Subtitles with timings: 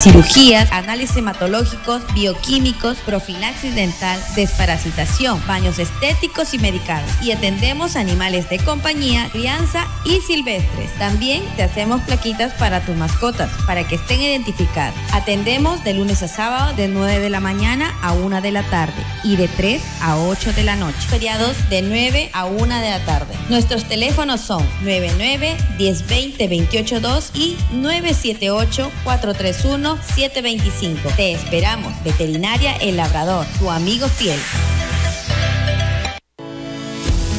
[0.00, 7.10] cirugías, análisis hematológicos, bioquímicos, profilaxis dental, desparasitación, baños estéticos y medicales.
[7.20, 10.96] Y atendemos animales de compañía, crianza y silvestres.
[10.98, 14.94] También te hacemos plaquitas para tus mascotas, para que estén identificadas.
[15.12, 19.02] Atendemos de lunes a sábado de 9 de la mañana a 1 de la tarde
[19.24, 21.00] y de 3 a 8 de la noche.
[21.08, 23.34] Feriados de 9 a 1 de la tarde.
[23.48, 31.08] Nuestros teléfonos son 99 1020 282 y 978 431 725.
[31.16, 31.92] Te esperamos.
[32.04, 34.38] Veterinaria El Labrador, tu amigo fiel.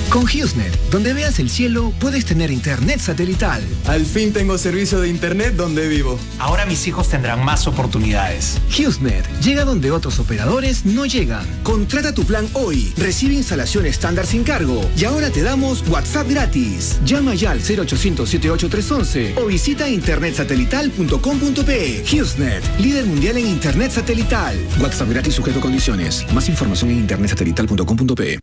[0.10, 3.62] Con HughesNet, donde veas el cielo, puedes tener internet satelital.
[3.86, 6.18] Al fin tengo servicio de internet donde vivo.
[6.40, 8.58] Ahora mis hijos tendrán más oportunidades.
[8.76, 11.46] HughesNet llega donde otros operadores no llegan.
[11.62, 12.92] Contrata tu plan hoy.
[12.98, 14.82] Recibe instalación estándar sin cargo.
[14.98, 17.00] Y ahora te damos WhatsApp gratis.
[17.06, 22.04] Llama ya al 0800 78311 o visita internetsatelital.com.pe.
[22.12, 24.58] HughesNet, líder mundial en internet satelital.
[24.82, 26.26] WhatsApp gratis sujeto a condiciones.
[26.34, 28.40] Más información en internetsatelital.com.pe.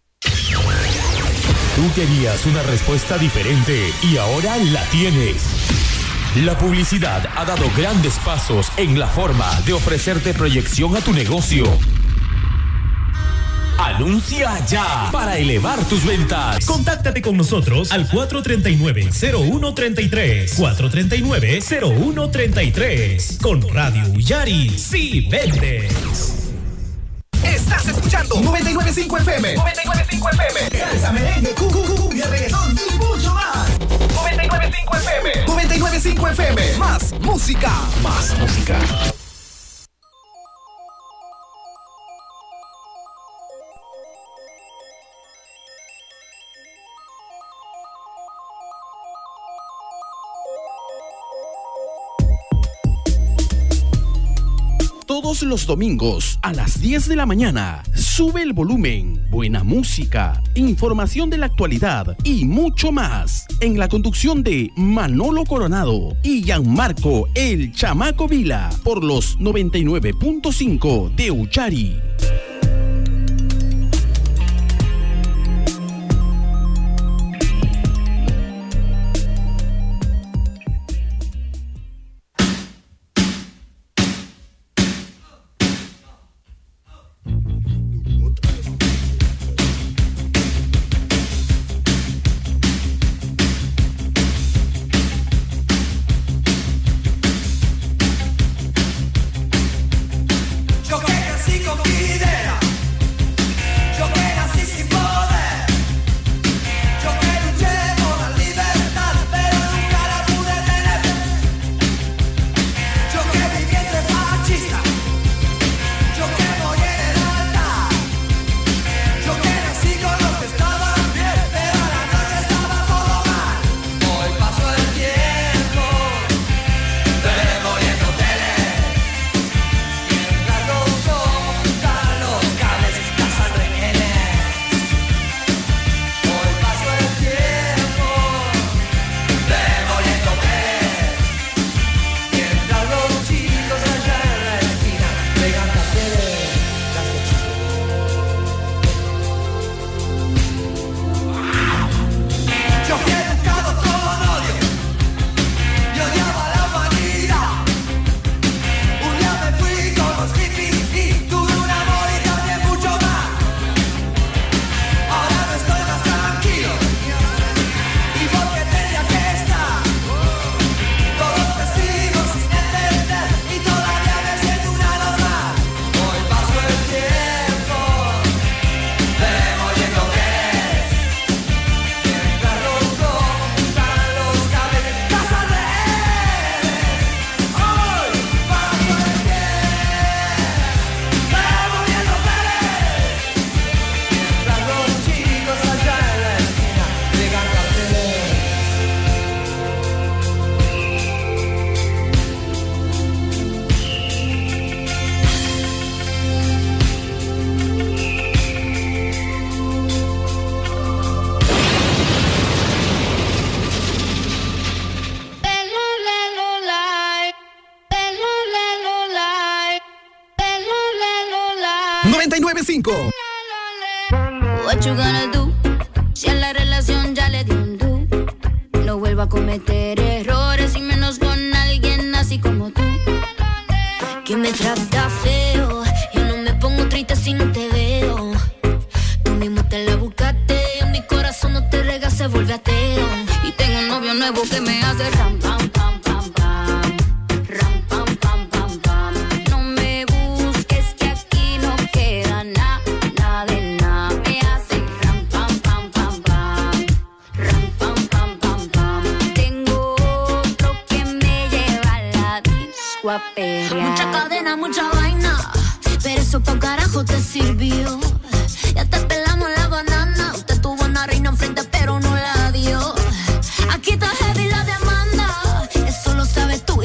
[1.77, 5.43] Tú querías una respuesta diferente y ahora la tienes.
[6.37, 11.67] La publicidad ha dado grandes pasos en la forma de ofrecerte proyección a tu negocio.
[13.77, 16.65] Anuncia ya para elevar tus ventas.
[16.65, 20.57] Contáctate con nosotros al 439-0133.
[20.57, 23.43] 439-0133.
[23.43, 26.46] Con Radio Yari, sí vendes.
[27.67, 29.55] Estás escuchando 995 FM.
[29.57, 30.79] 995 FM.
[30.79, 33.69] Salsa, merengue, cumbia, reggaetón y mucho más.
[34.15, 35.47] 995 FM.
[35.47, 36.77] 995 FM.
[36.79, 37.73] Más música.
[38.03, 39.16] Más música.
[55.23, 57.83] Todos los domingos a las 10 de la mañana.
[57.95, 63.47] Sube el volumen, buena música, información de la actualidad y mucho más.
[63.63, 71.31] En la conducción de Manolo Coronado y Gianmarco El Chamaco Vila por los 99.5 de
[71.31, 72.06] Uchari.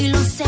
[0.01, 0.40] Y lo sé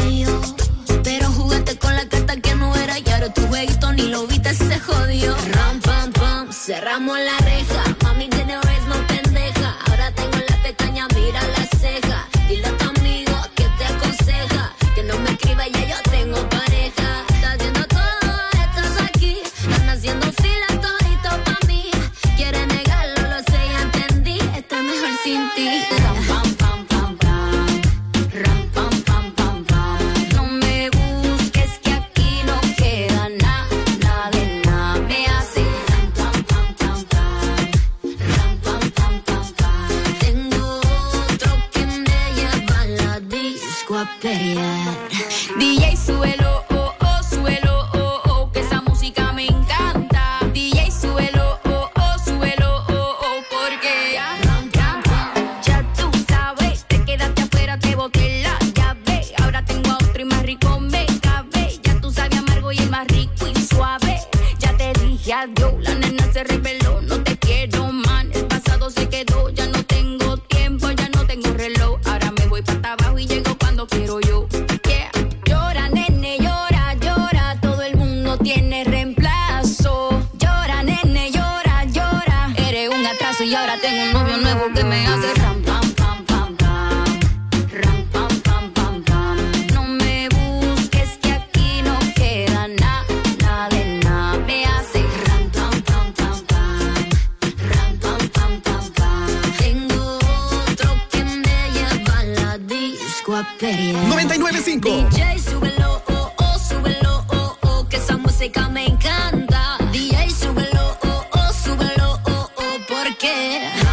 [113.54, 113.93] porque.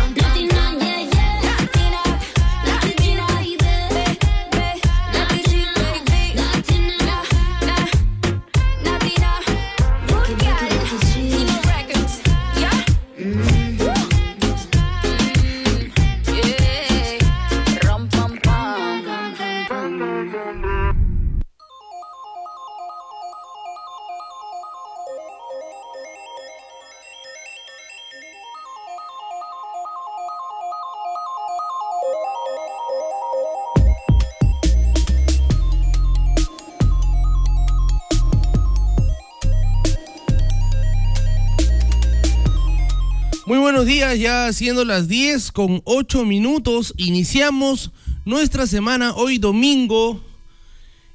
[44.15, 47.91] Ya siendo las 10 con 8 minutos, iniciamos
[48.25, 50.21] nuestra semana hoy domingo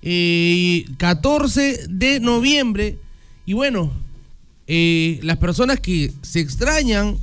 [0.01, 2.97] eh, 14 de noviembre.
[3.45, 3.91] Y bueno,
[4.67, 7.17] eh, las personas que se extrañan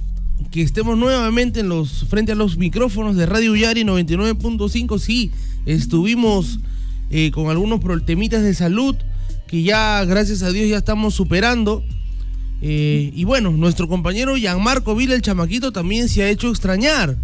[0.51, 5.31] que estemos nuevamente en los, frente a los micrófonos de Radio Yari 99.5, sí,
[5.65, 6.59] estuvimos
[7.11, 8.97] eh, con algunos problemitas de salud
[9.47, 11.85] que ya, gracias a Dios, ya estamos superando.
[12.65, 17.17] Eh, y bueno, nuestro compañero Gianmarco Vila, el chamaquito, también se ha hecho extrañar.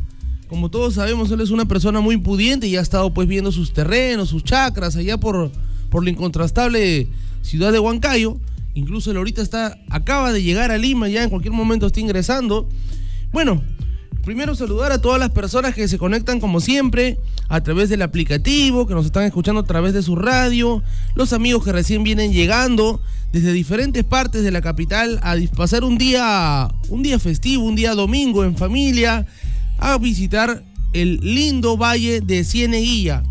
[0.49, 3.73] Como todos sabemos, él es una persona muy pudiente y ha estado pues viendo sus
[3.73, 5.53] terrenos, sus chacras allá por,
[5.91, 7.07] por la incontrastable
[7.43, 8.37] ciudad de Huancayo.
[8.75, 12.69] Incluso él ahorita está, acaba de llegar a Lima, ya en cualquier momento está ingresando.
[13.31, 13.63] Bueno,
[14.25, 18.87] primero saludar a todas las personas que se conectan como siempre a través del aplicativo,
[18.87, 20.83] que nos están escuchando a través de su radio,
[21.15, 23.01] los amigos que recién vienen llegando
[23.33, 27.95] desde diferentes partes de la capital a pasar un día, un día festivo, un día
[27.95, 29.27] domingo en familia,
[29.79, 33.23] a visitar el lindo valle de Cieneguilla.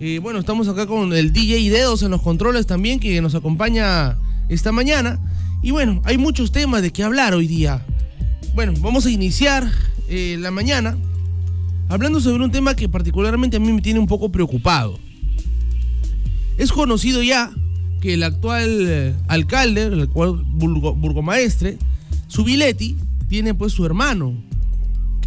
[0.00, 4.18] Eh, bueno, estamos acá con el DJ Dedos en los controles también, que nos acompaña
[4.48, 5.20] esta mañana.
[5.62, 7.86] Y bueno, hay muchos temas de qué hablar hoy día.
[8.54, 9.70] Bueno, vamos a iniciar
[10.14, 10.96] eh, la mañana
[11.88, 14.98] hablando sobre un tema que particularmente a mí me tiene un poco preocupado.
[16.58, 17.50] Es conocido ya
[18.00, 21.78] que el actual eh, alcalde, el actual burgo- burgomaestre,
[22.28, 22.96] Subiletti,
[23.28, 24.34] tiene pues su hermano,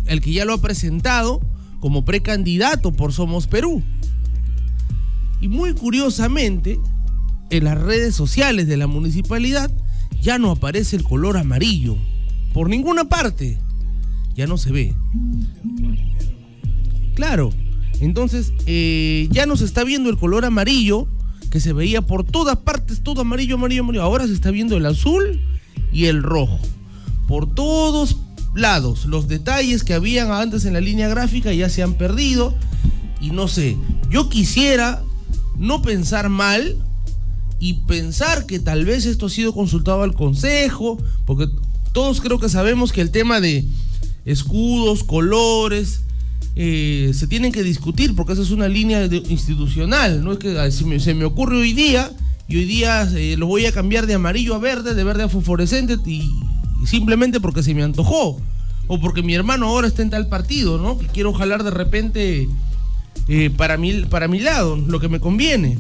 [0.05, 1.41] el que ya lo ha presentado
[1.79, 3.81] como precandidato por Somos Perú.
[5.41, 6.79] Y muy curiosamente,
[7.49, 9.71] en las redes sociales de la municipalidad
[10.21, 11.97] ya no aparece el color amarillo.
[12.53, 13.59] Por ninguna parte.
[14.35, 14.95] Ya no se ve.
[17.15, 17.51] Claro.
[18.01, 21.07] Entonces, eh, ya no se está viendo el color amarillo
[21.49, 24.03] que se veía por todas partes, todo amarillo, amarillo, amarillo.
[24.03, 25.41] Ahora se está viendo el azul
[25.93, 26.59] y el rojo.
[27.27, 28.17] Por todos
[28.53, 29.05] lados.
[29.05, 32.55] Los detalles que habían antes en la línea gráfica ya se han perdido.
[33.21, 33.77] Y no sé,
[34.09, 35.03] yo quisiera
[35.57, 36.77] no pensar mal
[37.59, 41.47] y pensar que tal vez esto ha sido consultado al Consejo, porque
[41.93, 43.65] todos creo que sabemos que el tema de
[44.25, 46.01] escudos, colores,
[46.55, 50.23] eh, se tienen que discutir porque esa es una línea institucional.
[50.23, 52.11] No es que se me, se ocurre hoy día
[52.47, 55.29] y hoy día eh, lo voy a cambiar de amarillo a verde, de verde a
[55.29, 56.31] fosforescente y
[56.85, 58.39] simplemente porque se me antojó
[58.87, 60.97] o porque mi hermano ahora está en tal partido, ¿no?
[60.97, 62.47] Que quiero jalar de repente
[63.27, 65.77] eh, para, mi, para mi lado, lo que me conviene.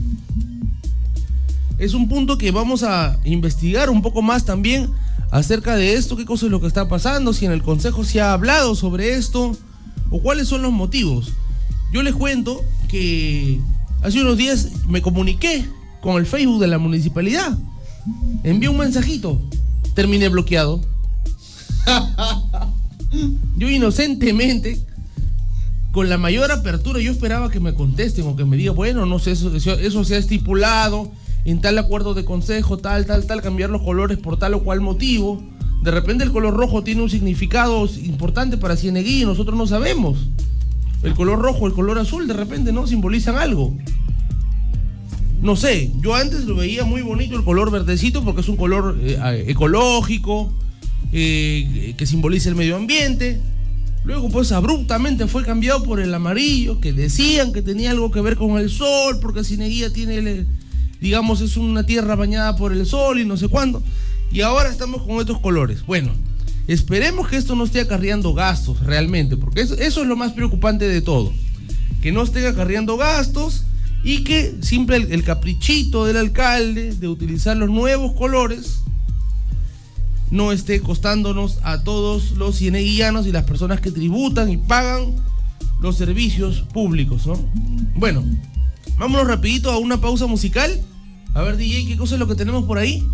[1.77, 4.89] Es un punto que vamos a investigar un poco más también
[5.35, 8.21] acerca de esto, qué cosa es lo que está pasando, si en el Consejo se
[8.21, 9.55] ha hablado sobre esto
[10.09, 11.33] o cuáles son los motivos.
[11.91, 13.59] Yo les cuento que
[14.01, 15.65] hace unos días me comuniqué
[16.01, 17.57] con el Facebook de la municipalidad.
[18.43, 19.41] Envié un mensajito.
[19.93, 20.79] Terminé bloqueado.
[23.57, 24.85] Yo inocentemente,
[25.91, 29.19] con la mayor apertura, yo esperaba que me contesten o que me digan, bueno, no
[29.19, 31.09] sé, eso, eso, eso se ha estipulado
[31.45, 34.81] en tal acuerdo de consejo, tal, tal, tal, cambiar los colores por tal o cual
[34.81, 35.41] motivo.
[35.83, 40.17] De repente el color rojo tiene un significado importante para Cieneguí y nosotros no sabemos.
[41.03, 42.87] El color rojo, el color azul, de repente, ¿no?
[42.87, 43.77] Simbolizan algo.
[45.41, 48.97] No sé, yo antes lo veía muy bonito el color verdecito porque es un color
[49.01, 50.51] eh, ecológico,
[51.11, 53.39] eh, que simboliza el medio ambiente.
[54.03, 58.35] Luego pues abruptamente fue cambiado por el amarillo, que decían que tenía algo que ver
[58.37, 60.47] con el sol, porque Cineguía tiene, el-
[61.05, 63.83] digamos, es una tierra bañada por el sol y no sé cuándo.
[64.31, 65.85] Y ahora estamos con estos colores.
[65.85, 66.11] Bueno,
[66.67, 71.01] esperemos que esto no esté acarreando gastos realmente, porque eso, es lo más preocupante de
[71.01, 71.31] todo.
[72.01, 73.65] Que no esté acarreando gastos
[74.03, 78.79] y que simple el, el caprichito del alcalde de utilizar los nuevos colores
[80.31, 85.15] no esté costándonos a todos los cieneguillanos y las personas que tributan y pagan
[85.81, 87.37] los servicios públicos, ¿no?
[87.95, 88.23] Bueno,
[88.97, 90.81] vámonos rapidito a una pausa musical.
[91.35, 93.05] A ver, DJ, ¿qué cosa es lo que tenemos por ahí?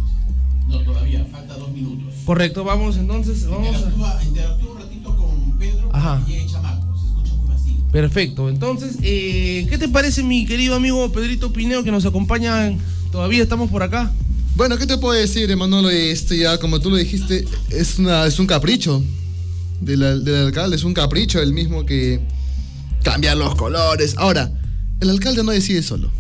[0.68, 2.13] No, todavía, falta dos minutos.
[2.24, 3.80] Correcto, vamos entonces, vamos a...
[3.80, 6.13] Interactúa, interactúa un ratito con Pedro Ajá.
[6.13, 6.98] para que llegue chamaco.
[7.00, 7.74] Se escucha muy vacío.
[7.92, 12.78] Perfecto, entonces, eh, ¿qué te parece mi querido amigo Pedrito Pineo que nos acompaña?
[13.12, 14.12] Todavía estamos por acá.
[14.56, 15.90] Bueno, ¿qué te puedo decir, Manolo?
[15.90, 19.04] Este ya, como tú lo dijiste, es, una, es un capricho
[19.80, 22.22] del, del alcalde, es un capricho el mismo que
[23.01, 24.13] cambiar los colores.
[24.18, 24.51] Ahora,
[25.00, 26.12] el alcalde no decide solo.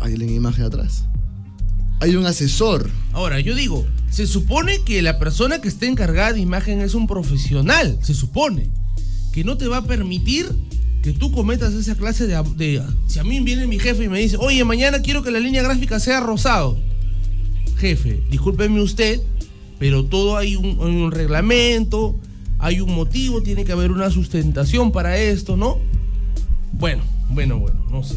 [0.00, 1.04] Hay una imagen atrás.
[2.00, 2.90] Hay un asesor.
[3.12, 7.06] Ahora, yo digo, se supone que la persona que esté encargada de imagen es un
[7.06, 8.70] profesional, se supone,
[9.32, 10.48] que no te va a permitir
[11.02, 14.36] que tú cometas esa clase de, Si a mí viene mi jefe y me dice,
[14.38, 16.78] oye, mañana quiero que la línea gráfica sea rosado.
[17.76, 19.20] Jefe, discúlpeme usted,
[19.78, 22.18] pero todo hay un, hay un reglamento,
[22.58, 25.78] hay un motivo, tiene que haber una sustentación para esto, ¿no?
[26.72, 28.16] Bueno, bueno, bueno, no sé.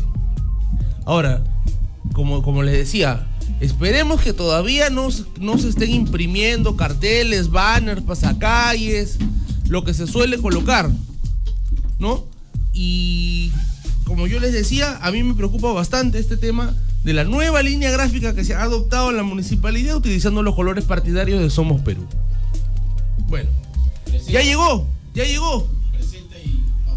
[1.06, 1.44] Ahora,
[2.14, 3.28] como, como les decía,
[3.60, 9.18] esperemos que todavía no, se- no se estén imprimiendo carteles, banners, pasacalles,
[9.68, 10.90] lo que se suele colocar,
[12.00, 12.26] ¿no?
[12.74, 13.52] Y
[14.06, 17.90] como yo les decía, a mí me preocupa bastante este tema de la nueva línea
[17.92, 22.06] gráfica que se ha adoptado en la municipalidad utilizando los colores partidarios de Somos Perú.
[23.28, 23.50] Bueno,
[24.30, 25.68] ya llegó, ya llegó.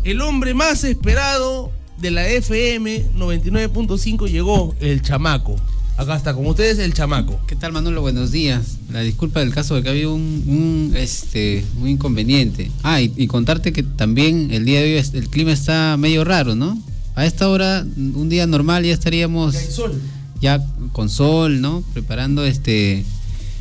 [0.04, 5.56] El hombre más esperado de la FM 99.5 llegó, el chamaco.
[6.00, 7.38] Acá está, con ustedes el chamaco.
[7.46, 8.00] ¿Qué tal Manolo?
[8.00, 8.78] Buenos días.
[8.90, 12.70] La disculpa del caso de que ha habido un, un, este, un inconveniente.
[12.82, 16.54] Ah, y, y contarte que también el día de hoy el clima está medio raro,
[16.54, 16.78] ¿no?
[17.16, 20.00] A esta hora, un día normal ya estaríamos Ya hay sol.
[20.40, 21.84] ya con sol, ¿no?
[21.92, 23.04] Preparando este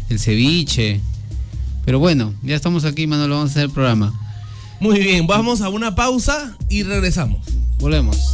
[0.08, 1.02] el ceviche.
[1.84, 4.18] Pero bueno, ya estamos aquí, Manolo, vamos a hacer el programa.
[4.80, 7.42] Muy bien, vamos a una pausa y regresamos.
[7.80, 8.32] Volvemos.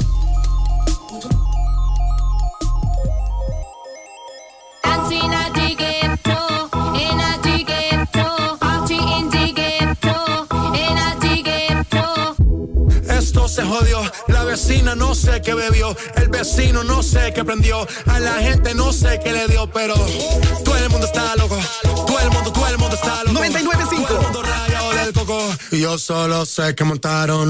[14.27, 18.75] La vecina no sé qué bebió, el vecino no sé qué prendió, a la gente
[18.75, 19.95] no sé qué le dio, pero
[20.65, 23.39] todo el mundo está loco, todo el mundo, todo el mundo está loco.
[23.39, 25.39] 99.5 Todo el mundo rayado del coco,
[25.71, 27.49] y yo solo sé que montaron.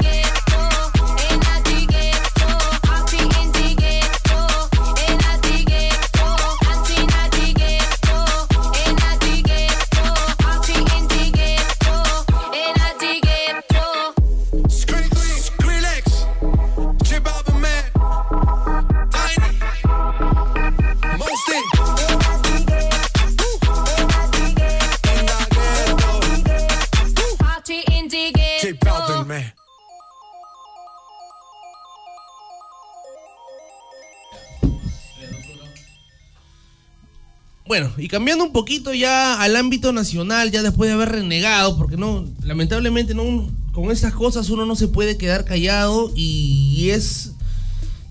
[38.11, 43.15] Cambiando un poquito ya al ámbito nacional, ya después de haber renegado, porque no, lamentablemente
[43.15, 47.31] no, con estas cosas uno no se puede quedar callado y es,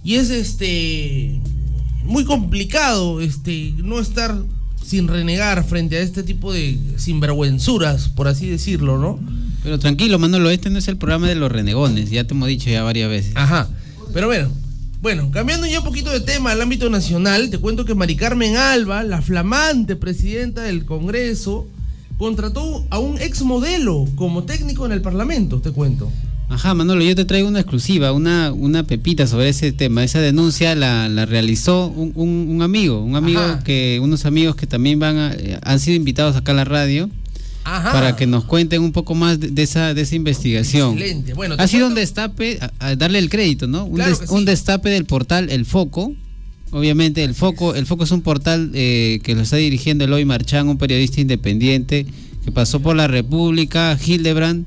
[0.02, 1.38] y es este,
[2.02, 4.34] muy complicado este, no estar
[4.82, 9.20] sin renegar frente a este tipo de sinvergüenzuras, por así decirlo, ¿no?
[9.62, 12.70] Pero tranquilo, Manolo, este no es el programa de los renegones, ya te hemos dicho
[12.70, 13.32] ya varias veces.
[13.36, 13.68] Ajá.
[14.14, 14.50] Pero bueno,
[15.02, 18.56] bueno, cambiando ya un poquito de tema al ámbito nacional, te cuento que Mari Carmen
[18.56, 21.66] Alba, la flamante presidenta del Congreso,
[22.18, 26.10] contrató a un ex modelo como técnico en el Parlamento, te cuento.
[26.50, 30.02] Ajá, Manolo, yo te traigo una exclusiva, una, una pepita sobre ese tema.
[30.02, 33.62] Esa denuncia la, la realizó un, un- un amigo, un amigo Ajá.
[33.62, 37.08] que, unos amigos que también van a- eh, han sido invitados acá a la radio
[37.64, 37.92] Ajá.
[37.92, 40.92] para que nos cuenten un poco más de, de esa, de esa investigación.
[40.98, 41.34] Excelente.
[41.34, 43.84] Bueno, ha sido un destape, a- a darle el crédito, ¿no?
[43.84, 44.34] Un, Claro des- que sí.
[44.34, 46.12] un destape del portal El Foco.
[46.72, 50.68] Obviamente el Foco, el Foco es un portal eh, que lo está dirigiendo Eloy Marchán,
[50.68, 52.06] un periodista independiente
[52.44, 54.64] que pasó por la República, Hildebrand,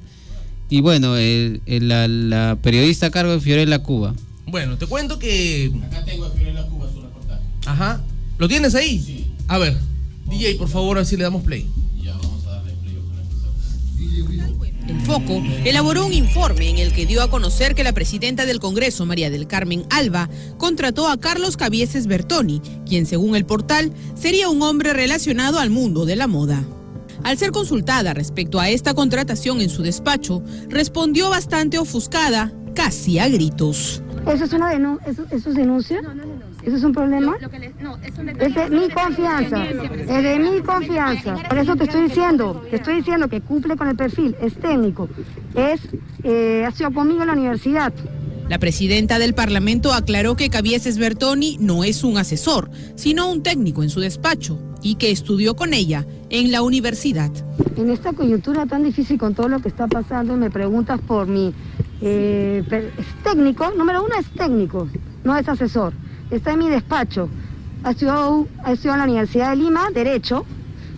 [0.69, 4.13] y bueno, el- el- la, la periodista a cargo de Fiorella Cuba.
[4.47, 5.71] Bueno, te cuento que.
[5.87, 7.41] Acá tengo a Fiorella Cuba su reportaje.
[7.65, 8.01] Ajá.
[8.37, 9.31] ¿Lo tienes ahí?
[9.47, 9.77] A ver,
[10.29, 11.65] DJ, por favor, así le damos play.
[14.87, 18.59] El Foco elaboró un informe en el que dio a conocer que la presidenta del
[18.59, 24.49] Congreso, María del Carmen Alba, contrató a Carlos Cabieses Bertoni, quien según el portal sería
[24.49, 26.63] un hombre relacionado al mundo de la moda.
[27.23, 33.29] Al ser consultada respecto a esta contratación en su despacho, respondió bastante ofuscada, casi a
[33.29, 34.03] gritos.
[34.27, 36.01] ¿Eso es una denu eso, eso es denuncia?
[36.65, 37.35] ¿Eso es un problema?
[38.39, 41.35] es de mi confianza, es de mi confianza.
[41.49, 45.09] Por eso te estoy diciendo, te estoy diciendo que cumple con el perfil, es técnico,
[45.55, 45.81] es,
[46.23, 47.93] eh, ha sido conmigo en la universidad.
[48.49, 53.83] La presidenta del Parlamento aclaró que Cabieses Bertoni no es un asesor, sino un técnico
[53.83, 57.31] en su despacho y que estudió con ella en la universidad.
[57.77, 61.53] En esta coyuntura tan difícil con todo lo que está pasando, me preguntas por mi
[62.01, 64.89] eh, es técnico, número uno es técnico,
[65.23, 65.93] no es asesor.
[66.31, 67.29] Está en mi despacho.
[67.83, 70.45] Ha estudiado, ha estudiado en la Universidad de Lima, Derecho,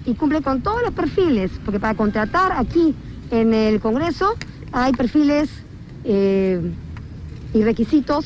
[0.06, 2.94] y cumple con todos los perfiles, porque para contratar aquí
[3.32, 4.36] en el Congreso
[4.72, 5.50] hay perfiles
[6.04, 6.62] eh,
[7.54, 8.26] y requisitos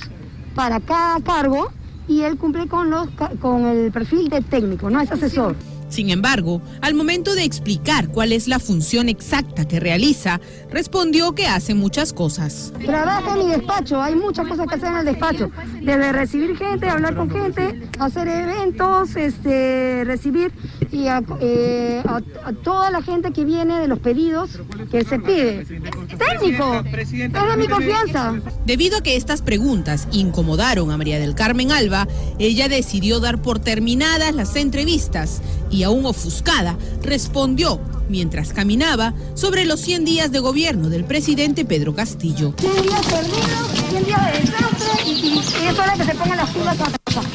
[0.55, 1.71] para cada cargo,
[2.07, 3.07] y él cumple con, los,
[3.39, 5.55] con el perfil de técnico, no es asesor.
[5.89, 10.39] Sin embargo, al momento de explicar cuál es la función exacta que realiza,
[10.71, 12.71] respondió que hace muchas cosas.
[12.85, 15.51] Trabaja en mi despacho, hay muchas cosas que hacer en el despacho.
[15.81, 20.51] Desde recibir gente, hablar con gente, hacer eventos, este, recibir
[20.91, 24.49] y a, eh, a- a toda la gente que viene de los pedidos
[24.91, 25.65] que se pide.
[25.65, 28.33] Técnico, es de mi confianza.
[28.65, 32.07] Debido a que estas preguntas incomodaron a María del Carmen Alba,
[32.39, 39.79] ella decidió dar por terminadas las entrevistas y aún ofuscada respondió mientras caminaba sobre los
[39.81, 42.53] 100 días de gobierno del presidente Pedro Castillo.
[42.57, 46.37] 100 días perdidos, 100 días de desastre y, y- y es hora que se pongan
[46.37, 47.31] las pilas a trabajar.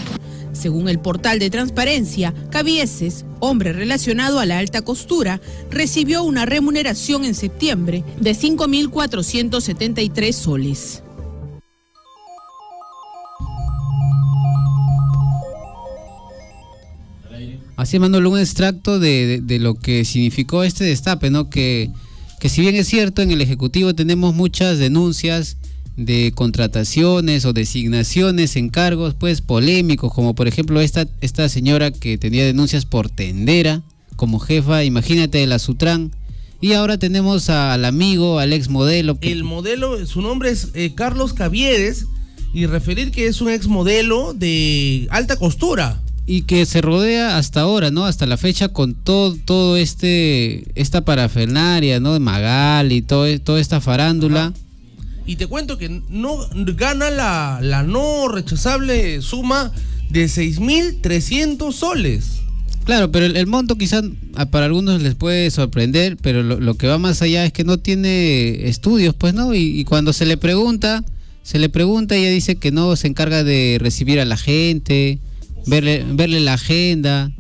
[0.64, 5.38] Según el portal de transparencia, Cabieses, hombre relacionado a la alta costura,
[5.70, 11.02] recibió una remuneración en septiembre de 5.473 soles.
[17.76, 21.50] Así Manolo, un extracto de, de- de lo que significó este destape, ¿no?
[21.50, 21.90] Que,
[22.40, 25.56] que si bien es cierto, en el Ejecutivo tenemos muchas denuncias
[25.96, 32.18] de contrataciones o designaciones en cargos pues polémicos, como por ejemplo esta, esta señora que
[32.18, 33.82] tenía denuncias por tendera
[34.16, 36.12] como jefa, imagínate, de la Sutran.
[36.60, 39.18] Y ahora tenemos al amigo, al ex modelo.
[39.18, 42.06] que- El modelo, su nombre es eh, Carlos Caviedes
[42.54, 46.00] y referir que es un ex modelo de alta costura.
[46.26, 48.06] y que se rodea hasta ahora, ¿no?
[48.06, 52.14] Hasta la fecha con todo, todo este, esta parafernaria, ¿no?
[52.14, 54.54] De Magali, todo, toda esta farándula.
[55.26, 59.72] Y te cuento que no gana la, la no rechazable suma
[60.10, 62.40] de 6.300 soles.
[62.84, 64.04] Claro, pero el, monto quizás
[64.50, 68.68] para algunos les puede sorprender, pero lo, que va más allá es que no tiene
[68.68, 69.54] estudios, pues, ¿no?
[69.54, 71.02] Y, y cuando se le pregunta,
[71.42, 75.18] se le pregunta, ella dice que no se encarga de recibir a la gente,
[75.66, 77.32] verle, verle la agenda.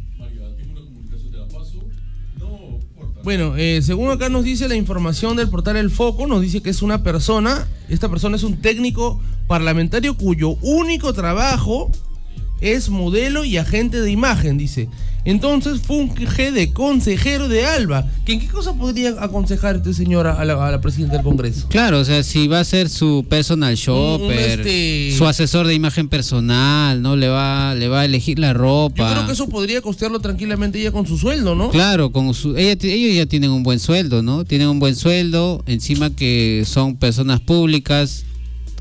[3.24, 6.68] Bueno, eh, según acá nos dice la información del portal El Foco, nos dice que
[6.68, 11.90] es una persona, esta persona es un técnico parlamentario cuyo único trabajo
[12.72, 14.88] es modelo y agente de imagen, dice.
[15.26, 18.06] Entonces funge de consejero de Alba.
[18.26, 21.66] ¿Que ¿En qué cosa podría aconsejar este señor a la, a la presidenta del Congreso?
[21.68, 26.08] Claro, o sea, si va a ser su personal shopper, este- su asesor de imagen
[26.08, 27.16] personal, ¿no?
[27.16, 29.08] Le va, le va a elegir la ropa.
[29.08, 31.70] Yo creo que eso podría costearlo tranquilamente ella con su sueldo, ¿no?
[31.70, 34.44] Claro, con su, ella, ellos ya tienen un buen sueldo, ¿no?
[34.44, 38.24] Tienen un buen sueldo, encima que son personas públicas,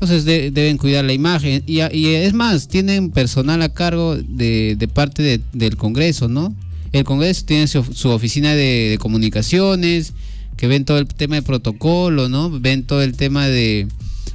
[0.04, 1.62] entonces de- deben cuidar la imagen.
[1.66, 6.54] Y, es más, tienen personal a cargo de, parte de- del Congreso, ¿no?
[6.92, 10.12] El Congreso tiene su, oficina de, comunicaciones,
[10.56, 12.50] que ven todo el tema de protocolo, ¿no?
[12.50, 13.88] Ven todo el tema de,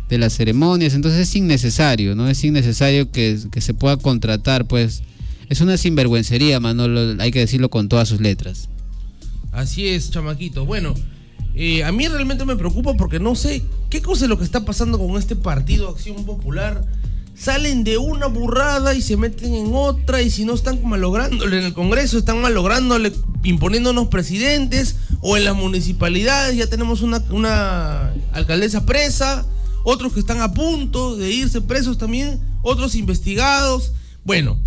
[0.09, 2.27] las ceremonias, entonces es innecesario, ¿no?
[2.27, 5.03] Es innecesario que, que se pueda contratar, pues.
[5.49, 8.69] Es una sinvergüencería, Manolo, hay que decirlo con todas sus letras.
[9.51, 10.65] Así es, chamaquito.
[10.65, 10.93] Bueno,
[11.55, 14.65] eh, a mí realmente me preocupa porque no sé qué cosa es lo que está
[14.65, 16.85] pasando con este partido Acción Popular.
[17.35, 21.63] Salen de una burrada y se meten en otra y si no están malográndole en
[21.63, 28.85] el Congreso, están malográndole imponiéndonos presidentes o en las municipalidades ya tenemos una, una alcaldesa
[28.85, 29.45] presa,
[29.85, 33.93] otros que están a punto de irse presos también, otros investigados.
[34.25, 34.59] Bueno,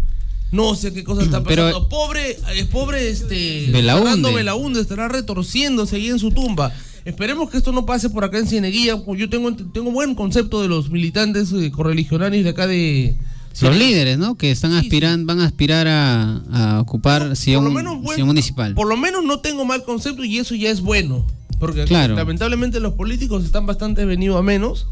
[0.53, 1.89] no sé qué cosa está Pero- pasando.
[1.89, 3.69] pobre, eh, pobre este.
[3.73, 6.73] Fernando Belaúnde estará retorciéndose ahí en su tumba.
[7.05, 8.95] Esperemos que esto no pase por acá en Cieneguilla.
[9.17, 13.17] Yo tengo, tengo buen concepto de los militantes eh, correligionarios de acá de.
[13.61, 14.37] Los líderes, ¿no?
[14.37, 18.73] Que están aspirando, van a aspirar a, a ocupar Sion, buen- Sion municipal.
[18.75, 21.27] Por lo menos no tengo mal concepto y eso ya es bueno.
[21.59, 22.15] Porque Claro.
[22.17, 24.87] lamentablemente los políticos están bastante venidos a menos.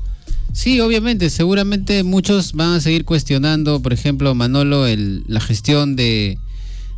[0.52, 6.38] Sí, obviamente, seguramente muchos van a seguir cuestionando, por ejemplo, Manolo, el, la gestión de,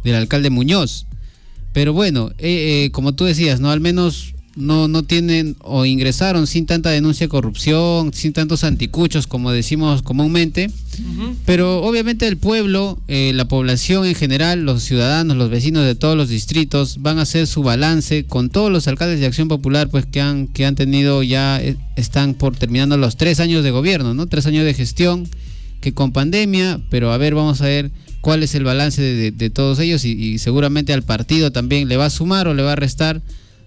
[0.05, 1.07] del alcalde Muñoz.
[1.73, 3.71] Pero bueno, eh, eh, como tú decías, ¿no?
[3.71, 9.27] Al menos no, no tienen o ingresaron sin tanta denuncia de corrupción, sin tantos anticuchos,
[9.27, 10.71] como decimos comúnmente.
[11.47, 16.17] Pero obviamente el pueblo, eh, la población en general, los ciudadanos, los vecinos de todos
[16.17, 20.05] los distritos van a hacer su balance con todos los alcaldes de Acción Popular, pues
[20.07, 24.13] que han que han tenido ya eh, están por terminando los tres años de gobierno,
[24.13, 25.27] no, tres años de gestión,
[25.81, 29.31] que con pandemia, pero a ver, vamos a ver cuál es el balance de, de-
[29.33, 32.63] de todos ellos y, y seguramente al partido también le va a sumar o le
[32.63, 33.21] va a restar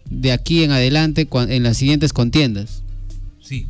[0.09, 2.83] de aquí en adelante en las siguientes contiendas.
[3.41, 3.67] Sí.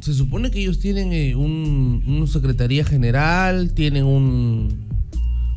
[0.00, 4.86] Se supone que ellos tienen eh, un, una secretaría general, tienen un,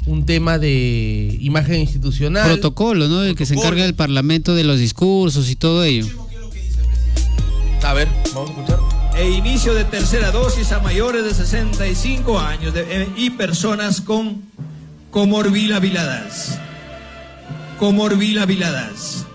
[0.06, 2.48] un tema de imagen institucional.
[2.52, 3.24] Protocolo, ¿no?
[3.24, 6.06] El que se encarga del Parlamento de los discursos y todo ello.
[7.84, 8.80] A ver, vamos a escuchar.
[9.18, 14.42] e inicio de tercera dosis a mayores de 65 años de- eh, y personas con
[15.12, 16.58] comorbilidades.
[17.82, 19.26] Comorbilidades.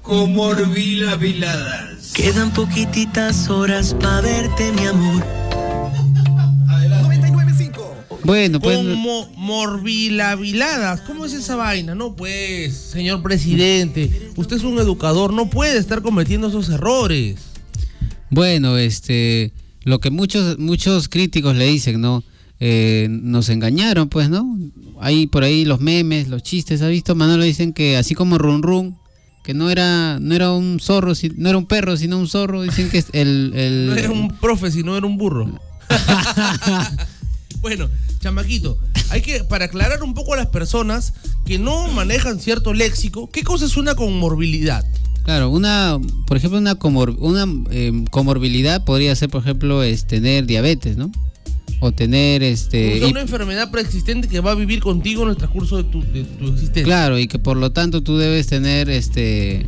[0.00, 2.12] Comorbilidades.
[2.14, 5.22] Quedan poquititas horas para verte, mi amor.
[8.24, 11.02] Bueno, pues Como morbilaviladas.
[11.02, 11.94] ¿Cómo es esa vaina?
[11.94, 14.30] No, pues, señor presidente.
[14.36, 17.36] Usted es un educador, no puede estar cometiendo esos errores.
[18.30, 19.52] Bueno, este,
[19.84, 22.24] lo que muchos muchos críticos le dicen, ¿no?
[22.64, 24.56] Eh, nos engañaron, pues, ¿no?
[25.00, 27.16] Hay por ahí los memes, los chistes, ¿ha visto?
[27.16, 28.96] Manolo dicen que así como Run Run,
[29.42, 32.88] que no era no era un zorro, no era un perro, sino un zorro, dicen
[32.88, 35.50] que es el, el No era un profe, sino era un burro.
[37.60, 37.88] bueno,
[38.20, 38.78] chamaquito,
[39.10, 43.42] hay que, para aclarar un poco a las personas que no manejan cierto léxico, ¿qué
[43.42, 44.84] cosa es una comorbilidad?
[45.24, 50.46] Claro, una, por ejemplo, una, comor- una eh, comorbilidad podría ser, por ejemplo, es tener
[50.46, 51.10] diabetes, ¿no?
[51.84, 55.36] O tener este O sea, una enfermedad preexistente que va a vivir contigo en el
[55.36, 56.84] transcurso de tu, de tu existencia.
[56.84, 59.66] Claro, y que por lo tanto tú debes tener este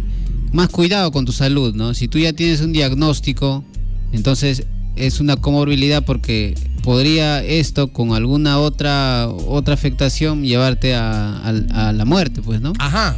[0.53, 1.93] más cuidado con tu salud, ¿no?
[1.95, 3.65] Si tú ya tienes un diagnóstico,
[4.13, 11.89] entonces es una comorbilidad porque podría esto con alguna otra otra afectación llevarte a, a-
[11.89, 12.75] a la muerte, pues, ¿no?
[12.79, 13.17] Ajá.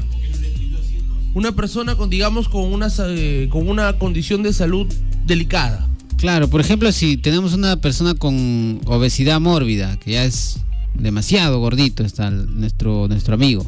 [1.35, 4.87] Una persona con, digamos, con una, eh, con una condición de salud
[5.27, 5.87] delicada.
[6.19, 10.59] Claro, por ejemplo, si tenemos una persona con obesidad mórbida, que ya es
[10.95, 13.67] demasiado gordito, está nuestro, nuestro amigo.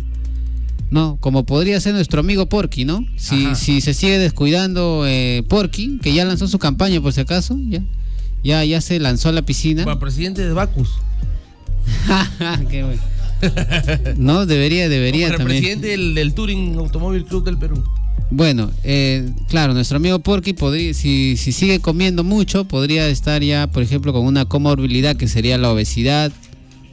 [0.91, 3.05] No, como podría ser nuestro amigo Porky, ¿no?
[3.17, 3.55] Si, Ajá.
[3.55, 7.83] si se sigue descuidando eh, Porky, que ya lanzó su campaña por si acaso, ya,
[8.43, 9.85] ya, ya se lanzó a la piscina.
[9.85, 10.89] Para presidente de Bacus.
[12.71, 13.03] Qué bueno.
[14.17, 15.61] No, debería, debería Para también.
[15.61, 17.85] presidente del, del Touring Automóvil Club del Perú.
[18.31, 23.67] Bueno, eh, claro, nuestro amigo Porky podría, si, si sigue comiendo mucho, podría estar ya,
[23.69, 26.31] por ejemplo, con una comorbilidad que sería la obesidad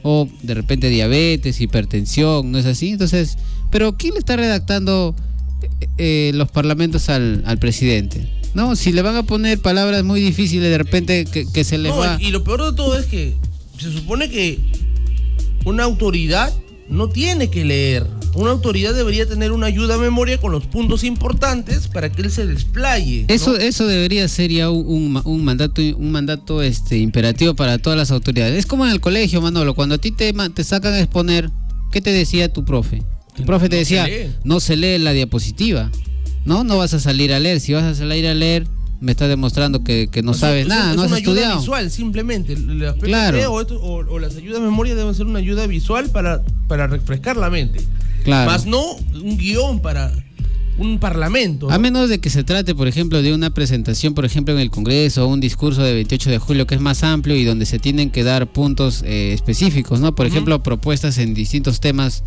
[0.02, 2.90] o de repente diabetes, hipertensión, ¿no es así?
[2.90, 3.36] Entonces,
[3.70, 5.14] pero ¿quién le está redactando
[5.60, 8.32] eh, eh, los parlamentos al, al presidente?
[8.54, 11.90] No, si le van a poner palabras muy difíciles, de repente que, que se le
[11.90, 12.16] No, va...
[12.18, 13.34] y lo peor de todo es que
[13.78, 14.58] se supone que
[15.66, 16.54] una autoridad
[16.88, 18.06] no tiene que leer.
[18.34, 22.30] Una autoridad debería tener una ayuda a memoria con los puntos importantes para que él
[22.30, 23.24] se desplaye.
[23.28, 23.34] ¿no?
[23.34, 27.78] Eso, eso debería ser ya un, un ma- un mandato, un mandato este, imperativo para
[27.78, 28.54] todas las autoridades.
[28.58, 31.50] Es como en el colegio, Manolo, cuando a ti te, te sacan a exponer,
[31.92, 33.02] ¿qué te decía tu profe?
[33.36, 34.32] Tu profe te no se decía, lee.
[34.44, 35.90] no se lee la diapositiva,
[36.44, 36.62] ¿no?
[36.62, 37.60] No vas a salir a leer.
[37.60, 38.66] Si vas a salir a leer,
[39.00, 41.32] me estás demostrando que, que no Es un- sabes nada, es no has una ayuda
[41.32, 41.58] estudiado.
[41.60, 42.52] visual, simplemente.
[42.54, 43.52] Aspecto Claro.
[43.52, 46.86] o, esto- o- o las ayudas de memoria deben ser una ayuda visual para, para
[46.86, 47.80] refrescar la mente.
[48.24, 48.50] Claro.
[48.50, 50.10] Más no un guion para
[50.78, 51.70] un parlamento.
[51.70, 51.80] A ¿no?
[51.80, 55.24] menos de que se trate, por ejemplo, de una presentación, por ejemplo, en el Congreso
[55.24, 58.10] o un discurso de 28 de julio que es más amplio y donde se tienen
[58.10, 60.14] que dar puntos eh, específicos, ¿no?
[60.14, 62.24] Por ejemplo, propuestas en distintos temas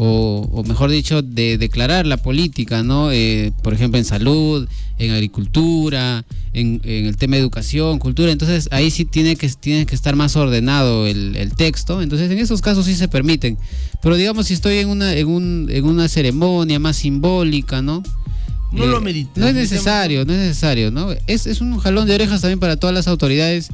[0.00, 3.10] o, o mejor dicho, de declarar la política, ¿no?
[3.10, 8.30] Eh, por ejemplo, en salud, en agricultura, en, en el tema de educación, cultura.
[8.30, 12.00] Entonces, ahí sí tiene que, tiene que estar más ordenado el, el texto.
[12.00, 13.58] Entonces, en esos casos sí se permiten.
[14.00, 17.87] Pero digamos, si estoy en una, en un, en una ceremonia más simbólica, ¿no?
[17.96, 19.40] No Eh, lo medite.
[19.40, 21.08] No es necesario, no es necesario, ¿no?
[21.26, 23.68] Es, es un jalón de orejas también para todas las autoridades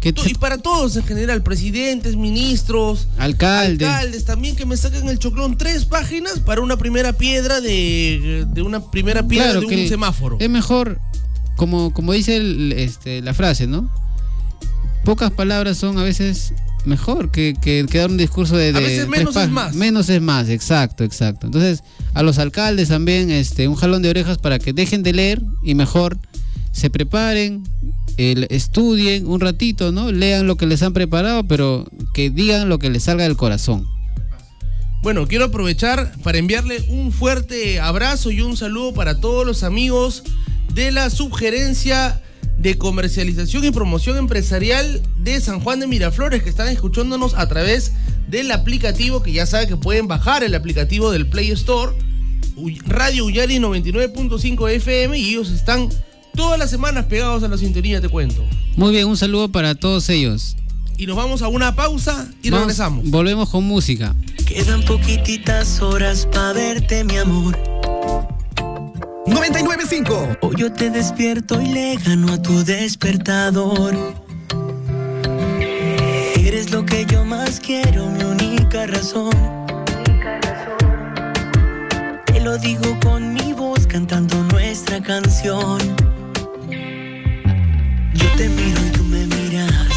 [0.00, 3.88] que Y para todos en general, presidentes, ministros, alcaldes.
[3.88, 8.62] alcaldes también que me sacan el choclón tres páginas para una primera piedra de, de
[8.62, 10.36] una primera piedra Claro de un que semáforo.
[10.38, 11.00] Es mejor,
[11.56, 13.90] como, como dice el- este, la frase, ¿no?
[15.04, 16.52] Pocas palabras son a veces
[16.88, 19.74] mejor que, que, que dar un discurso de, A veces menos es más.
[19.76, 21.46] Menos es más, exacto, exacto.
[21.46, 25.40] Entonces, a los alcaldes también, este, un jalón de orejas para que dejen de leer
[25.62, 26.18] y mejor
[26.72, 27.62] se preparen,
[28.16, 30.10] el- estudien un ratito, ¿no?
[30.10, 33.86] Lean lo que les han preparado, pero que digan lo que les salga del corazón.
[35.02, 40.24] Bueno, quiero aprovechar para enviarle un fuerte abrazo y un saludo para todos los amigos
[40.74, 42.20] de la subgerencia
[42.58, 47.92] de comercialización y promoción empresarial de San Juan de Miraflores que están escuchándonos a través
[48.28, 51.92] del aplicativo que ya saben que pueden bajar el aplicativo del Play Store
[52.86, 55.88] Radio Uyari 99.5 FM y ellos están
[56.34, 58.44] todas las semanas pegados a la sintonía, te cuento.
[58.76, 60.56] Muy bien, un saludo para todos ellos.
[60.96, 63.08] Y nos vamos a una pausa y Vamos- regresamos.
[63.10, 64.16] Volvemos con música.
[64.46, 67.56] Quedan poquititas horas para verte, mi amor.
[69.28, 70.38] 995.
[70.40, 73.94] Hoy yo te despierto y le gano a tu despertador.
[76.36, 79.30] Eres lo que yo más quiero, mi única razón.
[82.26, 85.78] Te lo digo con mi voz cantando nuestra canción.
[88.14, 89.92] Yo te miro y tú me miras.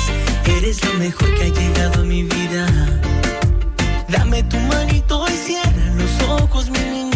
[0.57, 2.65] Eres lo mejor que ha llegado a mi vida.
[4.09, 7.10] Dame tu manito y cierra los ojos, mi niña.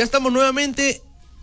[0.00, 1.02] Ya estamos nuevamente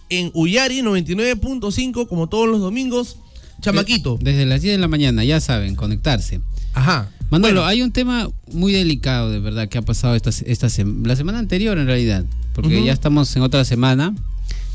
[0.10, 3.18] en Uyari 99.5 como todos los domingos.
[3.62, 4.18] Chamaquito.
[4.20, 6.42] Desde las 10 de la mañana, ya saben, conectarse.
[6.74, 7.08] Ajá.
[7.30, 10.70] Manolo, hay un tema muy delicado, de verdad, que ha pasado esta, esta
[11.04, 14.16] la semana anterior, en realidad, porque ya estamos en otra semana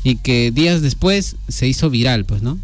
[0.01, 2.57] y que días después se hizo viral, pues, ¿no?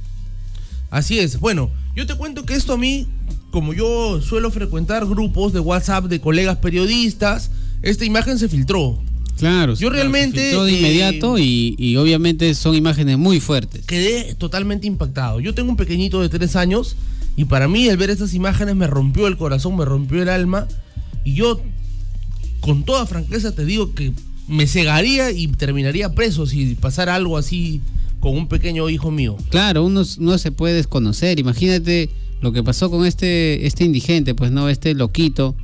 [0.90, 1.42] Así es.
[1.42, 3.08] Bueno, yo te cuento que esto a mí,
[3.52, 7.52] como yo suelo frecuentar grupos de WhatsApp de colegas periodistas,
[7.82, 9.02] esta imagen se filtró.
[9.40, 9.74] Claro.
[9.74, 13.86] Yo claro, realmente, filtró de eh, inmediato y, y obviamente son imágenes muy fuertes.
[13.86, 15.40] Quedé totalmente impactado.
[15.40, 16.96] Yo tengo un pequeñito de tres años
[17.38, 20.68] y para mí el ver estas imágenes me rompió el corazón, me rompió el alma.
[21.24, 21.62] Y yo,
[22.60, 24.12] con toda franqueza, te digo que
[24.50, 27.82] me cegaría y terminaría preso si pasara algo así
[28.20, 29.38] con un pequeño hijo mío.
[29.52, 31.40] Claro, uno no se puede desconocer.
[31.40, 32.10] Imagínate
[32.42, 35.56] lo que pasó con este, este indigente, pues no, este loquito.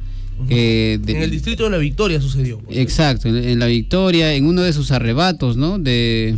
[0.47, 2.61] Que de- En el distrito de la Victoria sucedió.
[2.69, 5.79] Exacto, en, en la victoria, en uno de sus arrebatos, ¿no?
[5.79, 6.37] De.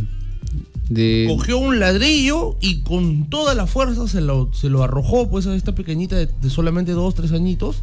[0.88, 5.46] de Cogió un ladrillo y con toda la fuerza se lo, se lo arrojó pues
[5.46, 7.76] a esta pequeñita de, de solamente dos, tres añitos.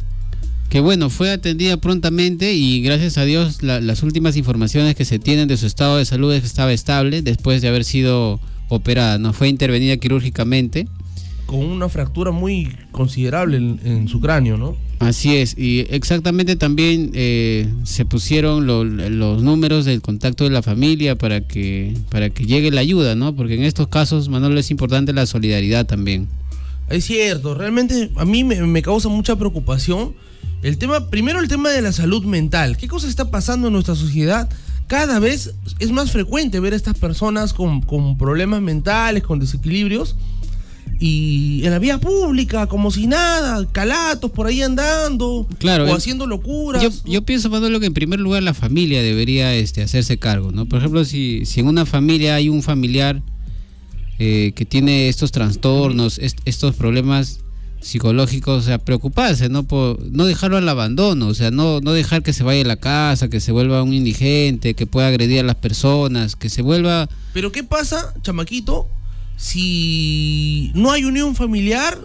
[0.68, 5.18] que bueno, fue atendida prontamente y gracias a Dios la- las últimas informaciones que se
[5.20, 9.18] tienen de su estado de salud es que estaba estable después de haber sido operada,
[9.18, 10.88] no fue intervenida quirúrgicamente.
[11.46, 14.76] Con una fractura muy considerable en, en su cráneo, ¿no?
[14.98, 20.62] Así es, y exactamente también eh, se pusieron lo- los números del contacto de la
[20.62, 23.36] familia para que, para que llegue la ayuda, ¿no?
[23.36, 26.26] Porque en estos casos, Manolo, es importante la solidaridad también.
[26.88, 30.14] Es cierto, realmente a mí me, me causa mucha preocupación
[30.62, 32.76] el tema, primero el tema de la salud mental.
[32.76, 34.48] ¿Qué cosa está pasando en nuestra sociedad?
[34.86, 40.16] Cada vez es más frecuente ver a estas personas con, con problemas mentales, con desequilibrios,
[40.98, 46.26] y en la vía pública, como si nada, calatos por ahí andando, Claro, o haciendo
[46.26, 46.82] locuras.
[46.82, 50.66] Yo, yo pienso, Manolo, que en primer lugar la familia debería este, hacerse cargo, ¿no?
[50.66, 53.22] Por ejemplo, si, si en una familia hay un familiar
[54.18, 57.40] eh, que tiene estos trastornos, est- estos problemas
[57.80, 59.62] psicológicos, o sea, preocuparse, ¿no?
[59.64, 62.76] Por, no dejarlo al abandono, o sea, no, no dejar que se vaya de la
[62.76, 67.08] casa, que se vuelva un indigente, que pueda agredir a las personas, que se vuelva...
[67.34, 68.88] Pero ¿qué pasa, chamaquito,
[69.36, 71.98] si no hay unión familiar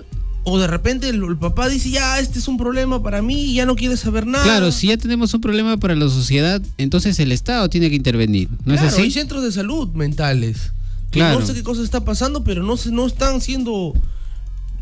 [0.43, 3.53] o de repente el, el papá dice, ya, este es un problema para mí y
[3.55, 4.43] ya no quiere saber nada?
[4.43, 8.49] Claro, si ya tenemos un problema para la sociedad, entonces el Estado tiene que intervenir,
[8.65, 9.03] ¿no Claro, es así?
[9.03, 10.73] hay centros de salud mentales.
[11.11, 11.39] Claro.
[11.39, 13.93] No sé qué cosa está pasando, pero no, no están siendo...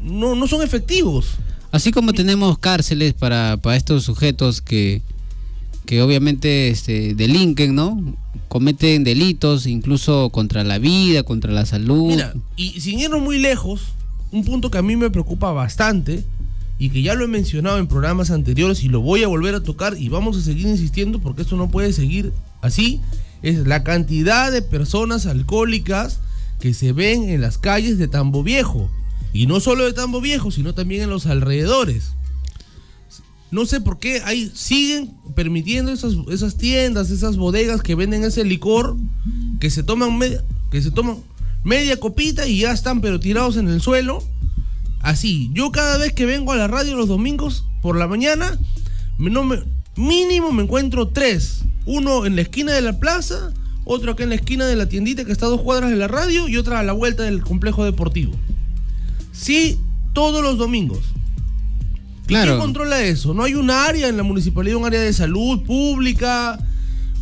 [0.02, 1.32] No, no son efectivos.
[1.72, 5.02] Así como tenemos cárceles para, para estos sujetos que,
[5.90, 8.00] que obviamente este, delinquen, ¿no?
[8.48, 12.10] Cometen delitos incluso contra la vida, contra la salud.
[12.10, 13.94] Mira, y sin irnos muy lejos,
[14.32, 16.24] un punto que a mí me preocupa bastante
[16.78, 19.64] y que ya lo he mencionado en programas anteriores y lo voy a volver a
[19.64, 23.02] tocar y vamos a seguir insistiendo porque esto no puede seguir así,
[23.42, 26.20] es la cantidad de personas alcohólicas
[26.60, 28.92] que se ven en las calles de Tambo Viejo.
[29.34, 32.12] Y no solo de Tambo Viejo, sino también en los alrededores.
[33.52, 38.44] No sé por qué ahí siguen permitiendo esas, esas tiendas, esas bodegas que venden ese
[38.46, 38.96] licor,
[39.60, 41.18] que se toman media, que se toman
[41.64, 44.24] media copita y ya están pero tirados en el suelo.
[45.02, 48.60] Así, yo cada vez que vengo a la radio los domingos por la mañana,
[49.18, 49.64] me-
[49.96, 51.62] mínimo me encuentro tres.
[51.86, 53.52] Uno en la esquina de la plaza,
[53.86, 56.08] otro acá en la esquina de la tiendita que está a dos cuadras de la
[56.08, 58.34] radio y otra a la vuelta del complejo deportivo.
[59.32, 59.80] Sí,
[60.14, 61.00] todos los domingos.
[62.30, 62.54] ¿Y Claro.
[62.54, 63.34] ¿Quién controla eso?
[63.34, 66.60] No hay un área en la municipalidad, un área de salud pública,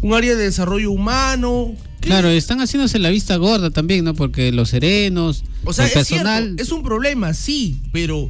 [0.02, 1.74] un área de desarrollo humano.
[2.02, 4.14] Claro, están haciéndose la vista gorda también, ¿no?
[4.14, 6.44] Porque los serenos, O sea, el es, personal.
[6.44, 8.30] cierto, es un problema, sí, pero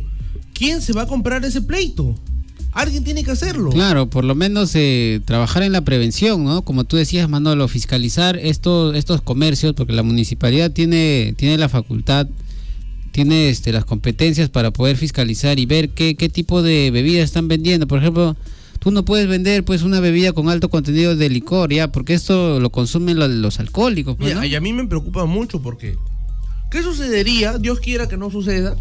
[0.54, 2.16] ¿quién se va a comprar ese pleito?
[2.72, 3.72] Alguien tiene que hacerlo.
[3.72, 6.62] Claro, por lo menos eh, trabajar en la prevención, ¿no?
[6.62, 12.28] Como tú decías, Manolo, fiscalizar estos, estos comercios, porque la municipalidad tiene, tiene la facultad,
[13.18, 17.48] tiene este, las competencias para poder fiscalizar y ver qué, qué tipo de bebidas están
[17.48, 17.88] vendiendo.
[17.88, 18.36] Por ejemplo,
[18.78, 22.60] tú no puedes vender pues una bebida con alto contenido de licor, ya, porque esto
[22.60, 24.18] lo consumen lo- los alcohólicos.
[24.18, 25.98] pues, y a mí me preocupa mucho porque
[26.70, 27.58] ¿qué sucedería?
[27.58, 28.78] Dios quiera que no suceda.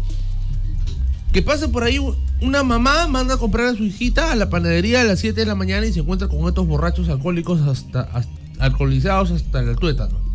[1.33, 1.97] Que pase por ahí
[2.39, 5.47] una mamá manda a comprar a su hijita a la panadería a las 7 de
[5.47, 10.26] la mañana y se encuentra con estos borrachos alcohólicos hasta, hasta- alcoholizados hasta el tuétano.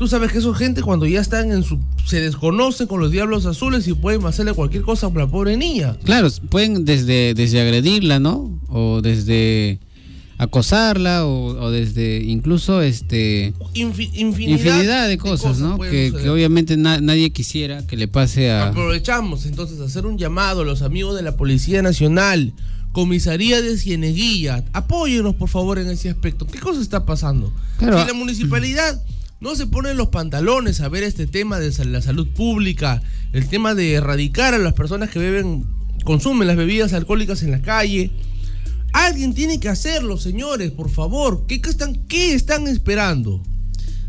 [0.00, 3.44] Tú sabes que eso gente cuando ya están en su se desconocen con los diablos
[3.44, 5.94] azules y pueden hacerle cualquier cosa a la pobre niña.
[6.04, 8.58] Claro, pueden desde, desde agredirla, ¿no?
[8.68, 9.78] O desde
[10.38, 15.78] acosarla, o, o desde incluso este Infi- infinidad, infinidad de cosas, ¿no?
[15.78, 18.68] Que, obviamente na- nadie quisiera que le pase a...
[18.68, 22.54] Aprovechamos entonces a hacer un llamado a los amigos de la Policía Nacional,
[22.92, 24.64] Comisaría de Cieneguilla.
[24.72, 26.46] Apóyenos por favor en ese aspecto.
[26.46, 27.52] ¿Qué cosa está pasando?
[27.76, 28.00] Claro.
[28.00, 29.00] Si la municipalidad
[29.40, 33.74] no se pone los pantalones a ver este tema de la salud pública, el tema
[33.74, 35.64] de erradicar a las personas que beben,
[36.04, 38.10] consumen las bebidas alcohólicas en la calle.
[38.92, 41.44] Alguien tiene que hacerlo, señores, por favor.
[41.46, 43.40] ¿Qué, qué están, qué están esperando?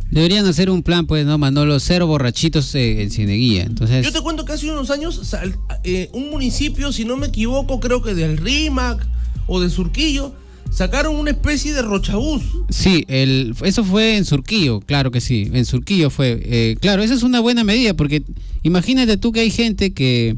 [0.09, 1.79] Deberían hacer un plan, pues, ¿no, Manolo?
[1.79, 3.63] Cero borrachitos eh, en Cieneguilla.
[3.63, 5.55] Entonces, Yo te cuento que hace unos años sal-
[5.85, 9.07] eh, un municipio, si no me equivoco, creo que del Rímac
[9.47, 10.33] o de Surquillo,
[10.71, 12.41] sacaron una especie de rochabús.
[12.69, 16.41] sí, el, eso fue en Surquillo, claro que sí, en Surquillo fue.
[16.43, 18.23] Eh, claro, esa es una buena medida, porque
[18.63, 20.37] imagínate tú que hay gente que,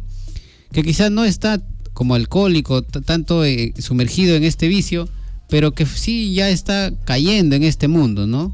[0.71, 1.61] que quizás no está
[1.93, 5.07] como alcohólico, tanto eh, sumergido en este vicio,
[5.49, 8.53] pero que sí ya está cayendo en este mundo, ¿no?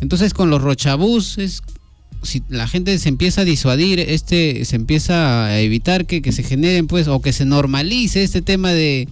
[0.00, 1.62] Entonces con los rochabuses,
[2.22, 6.42] si la gente se empieza a disuadir, este, se empieza a evitar que, que se
[6.42, 9.08] generen, pues, o que se normalice este tema de,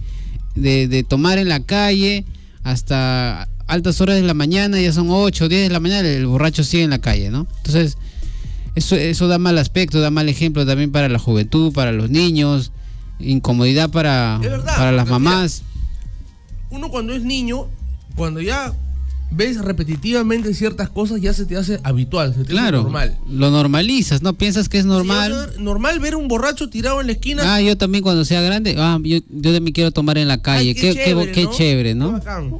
[0.55, 2.25] de, de tomar en la calle
[2.63, 6.25] hasta altas horas de la mañana, ya son 8 o 10 de la mañana, el
[6.25, 7.47] borracho sigue en la calle, ¿no?
[7.57, 7.97] Entonces,
[8.75, 12.71] eso, eso da mal aspecto, da mal ejemplo también para la juventud, para los niños,
[13.19, 15.63] incomodidad para, verdad, para las mira, mamás.
[16.71, 17.67] Uno cuando es niño,
[18.15, 18.73] cuando ya
[19.31, 23.17] ves repetitivamente ciertas cosas, ya se te hace habitual, se te hace Claro, normal.
[23.29, 24.33] lo normalizas, ¿no?
[24.33, 25.53] Piensas que es normal.
[25.59, 27.55] Normal ver un borracho tirado en la esquina.
[27.55, 30.73] Ah, yo también cuando sea grande, ah, yo, yo también quiero tomar en la calle.
[30.75, 32.13] qué, qué, qué chévere, ¿no?
[32.13, 32.53] bacán.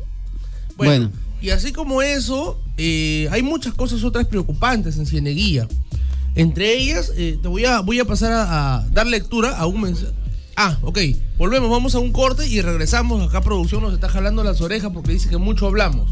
[0.78, 1.12] Bueno,
[1.42, 5.68] Y así como eso, eh, hay muchas cosas otras preocupantes en Cieneguilla.
[6.36, 9.82] Entre ellas, eh, te voy a, voy a pasar a, a dar lectura a un
[9.82, 10.14] mensaje.
[10.62, 10.99] Ah, ok.
[11.38, 13.26] Volvemos, vamos a un corte y regresamos.
[13.26, 16.12] Acá producción nos está jalando las orejas porque dice que mucho hablamos.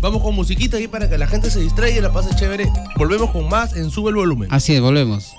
[0.00, 2.68] Vamos con musiquita ahí para que la gente se distraiga y la pase chévere.
[2.96, 4.48] Volvemos con más en Sube el Volumen.
[4.50, 5.32] así es, volvemos.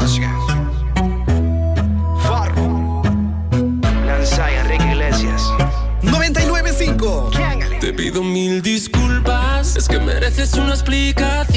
[0.00, 0.34] Música.
[2.22, 3.02] Farro.
[4.06, 5.42] Lanzai, Enrique Iglesias.
[6.00, 7.30] 995.
[7.80, 11.53] Te pido mil disculpas, es que mereces una explicación.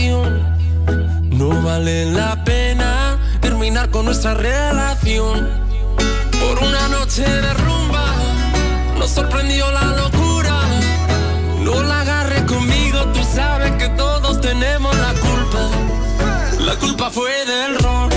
[1.77, 5.47] Vale la pena terminar con nuestra relación.
[6.39, 8.03] Por una noche de rumba,
[8.97, 10.59] nos sorprendió la locura.
[11.61, 15.69] No la agarres conmigo, tú sabes que todos tenemos la culpa.
[16.65, 18.09] La culpa fue del ron,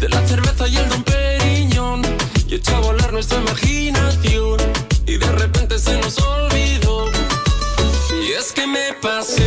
[0.00, 2.02] de la cerveza y el don Periñón.
[2.48, 4.58] Y echó a volar nuestra imaginación.
[5.06, 7.12] Y de repente se nos olvidó.
[8.24, 9.43] Y es que me pasé,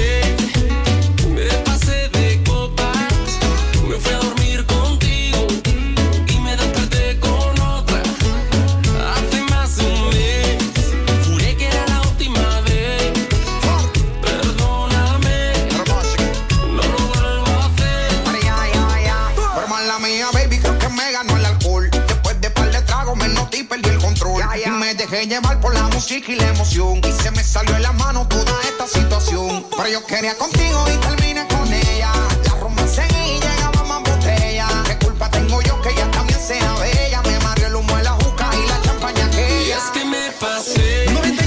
[19.88, 21.90] mala mía, baby, creo que me ganó el alcohol.
[21.92, 24.44] Después de par de tragos me noté y perdí el control.
[24.66, 27.00] Y me dejé llevar por la música y la emoción.
[27.08, 29.66] Y se me salió en la mano toda esta situación.
[29.76, 32.12] Pero yo quería contigo y terminé con ella.
[32.44, 34.68] La rumba seguí y llegaba más botella.
[34.88, 37.22] ¿Qué culpa tengo yo que ella también sea bella?
[37.22, 39.78] Me mareó el humo de la juca y la champaña Y aquella.
[39.78, 41.06] es que me pasé.
[41.14, 41.47] 995.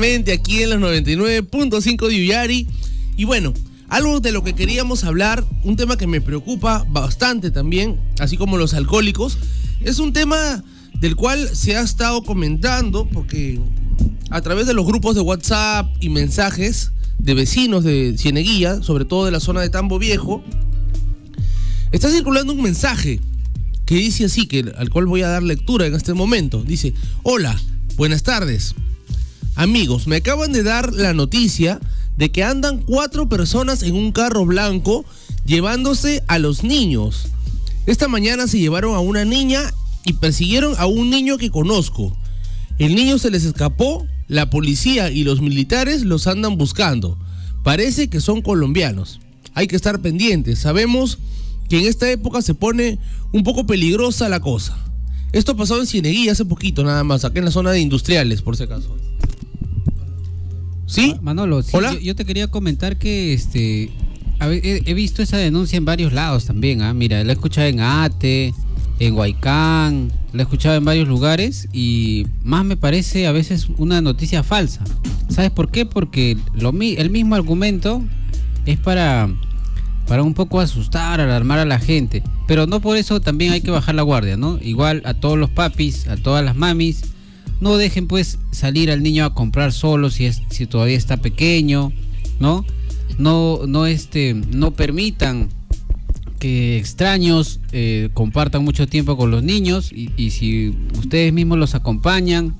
[0.00, 2.66] Aquí en los 99.5 de Uyari.
[3.18, 3.52] Y bueno,
[3.90, 8.56] algo de lo que queríamos hablar, un tema que me preocupa bastante también, así como
[8.56, 9.36] los alcohólicos,
[9.82, 13.60] es un tema del cual se ha estado comentando porque
[14.30, 19.26] a través de los grupos de WhatsApp y mensajes de vecinos de Cieneguía, sobre todo
[19.26, 20.42] de la zona de Tambo Viejo,
[21.92, 23.20] está circulando un mensaje
[23.84, 26.62] que dice así, que, al cual voy a dar lectura en este momento.
[26.62, 27.60] Dice, hola,
[27.96, 28.74] buenas tardes.
[29.56, 31.80] Amigos, me acaban de dar la noticia
[32.16, 35.04] de que andan cuatro personas en un carro blanco
[35.44, 37.28] llevándose a los niños.
[37.86, 39.62] Esta mañana se llevaron a una niña
[40.04, 42.16] y persiguieron a un niño que conozco.
[42.78, 47.18] El niño se les escapó, la policía y los militares los andan buscando.
[47.62, 49.20] Parece que son colombianos.
[49.54, 50.60] Hay que estar pendientes.
[50.60, 51.18] Sabemos
[51.68, 52.98] que en esta época se pone
[53.32, 54.76] un poco peligrosa la cosa.
[55.32, 58.56] Esto pasó en Cieneguía hace poquito nada más, acá en la zona de industriales, por
[58.56, 58.96] si acaso.
[60.94, 61.14] ¿Sí?
[61.22, 61.92] Manolo, sí, Hola.
[61.94, 63.90] Yo, yo te quería comentar que este
[64.38, 66.94] a ver, he, he visto esa denuncia en varios lados también, ¿ah?
[66.94, 68.54] Mira, la he escuchado en Ate,
[68.98, 74.00] en Huaycán, la he escuchado en varios lugares y más me parece a veces una
[74.00, 74.82] noticia falsa.
[75.28, 75.84] ¿Sabes por qué?
[75.86, 78.02] Porque lo, mi- el mismo argumento
[78.66, 79.28] es para,
[80.06, 82.22] para un poco asustar, alarmar a la gente.
[82.46, 84.58] Pero no por eso también hay que bajar la guardia, ¿no?
[84.62, 87.02] Igual a todos los papis, a todas las mamis,
[87.60, 91.92] no dejen pues salir al niño a comprar solo si es si todavía está pequeño,
[92.38, 92.64] ¿no?
[93.18, 95.48] No no este no permitan
[96.38, 101.74] que extraños eh, compartan mucho tiempo con los niños y, y si ustedes mismos los
[101.74, 102.54] acompañan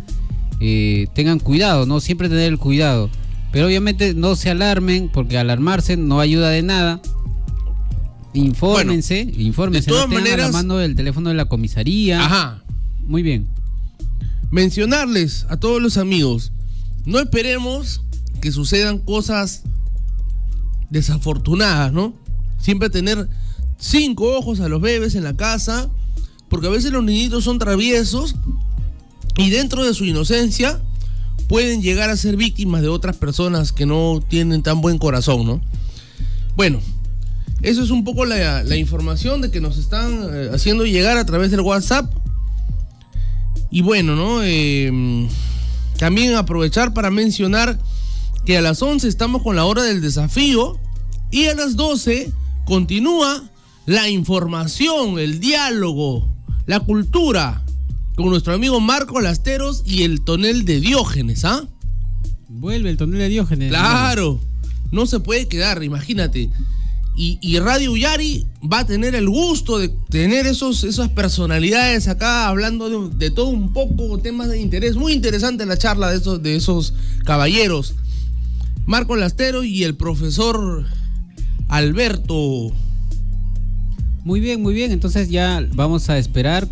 [0.60, 3.08] eh, tengan cuidado, no siempre tener el cuidado,
[3.52, 7.00] pero obviamente no se alarmen porque alarmarse no ayuda de nada.
[8.32, 12.24] Infórmense, infórmense, de todas no tengan a la maneras- mano el teléfono de la comisaría.
[12.24, 12.62] Ajá.
[13.06, 13.48] Muy bien.
[14.50, 16.52] Mencionarles a todos los amigos,
[17.04, 18.02] no esperemos
[18.40, 19.62] que sucedan cosas
[20.90, 22.14] desafortunadas, ¿no?
[22.58, 23.28] Siempre tener
[23.78, 25.88] cinco ojos a los bebés en la casa,
[26.48, 28.34] porque a veces los niñitos son traviesos
[29.36, 30.80] y dentro de su inocencia
[31.48, 35.60] pueden llegar a ser víctimas de otras personas que no tienen tan buen corazón, ¿no?
[36.56, 36.80] Bueno,
[37.62, 41.26] eso es un poco la, la información de que nos están eh, haciendo llegar a
[41.26, 42.12] través del WhatsApp.
[43.70, 44.42] Y bueno, ¿no?
[44.42, 45.28] Eh,
[45.98, 47.78] también aprovechar para mencionar
[48.44, 50.78] que a las 11 estamos con la hora del desafío
[51.30, 52.32] y a las 12
[52.64, 53.42] continúa
[53.86, 56.28] la información, el diálogo,
[56.66, 57.62] la cultura
[58.16, 61.66] con nuestro amigo Marco Lasteros y el tonel de Diógenes, ¿ah?
[62.48, 63.70] Vuelve el tonel de Diógenes.
[63.70, 64.40] Claro,
[64.90, 66.50] no se puede quedar, imagínate.
[67.16, 72.88] Y, Radio Yari va a tener el gusto de tener esos, esas personalidades acá hablando
[72.88, 74.96] de, de todo un poco, temas de interés.
[74.96, 76.94] Muy interesante la charla de esos, de esos
[77.24, 77.94] caballeros.
[78.86, 80.86] Marco Lastero y el profesor
[81.68, 82.72] Alberto.
[84.24, 84.90] Muy bien, muy bien.
[84.90, 86.68] Entonces ya vamos a esperar.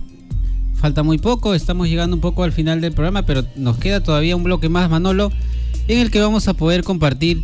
[0.74, 4.36] Falta muy poco, estamos llegando un poco al final del programa, pero nos queda todavía
[4.36, 5.32] un bloque más, Manolo,
[5.88, 7.42] en el que vamos a poder compartir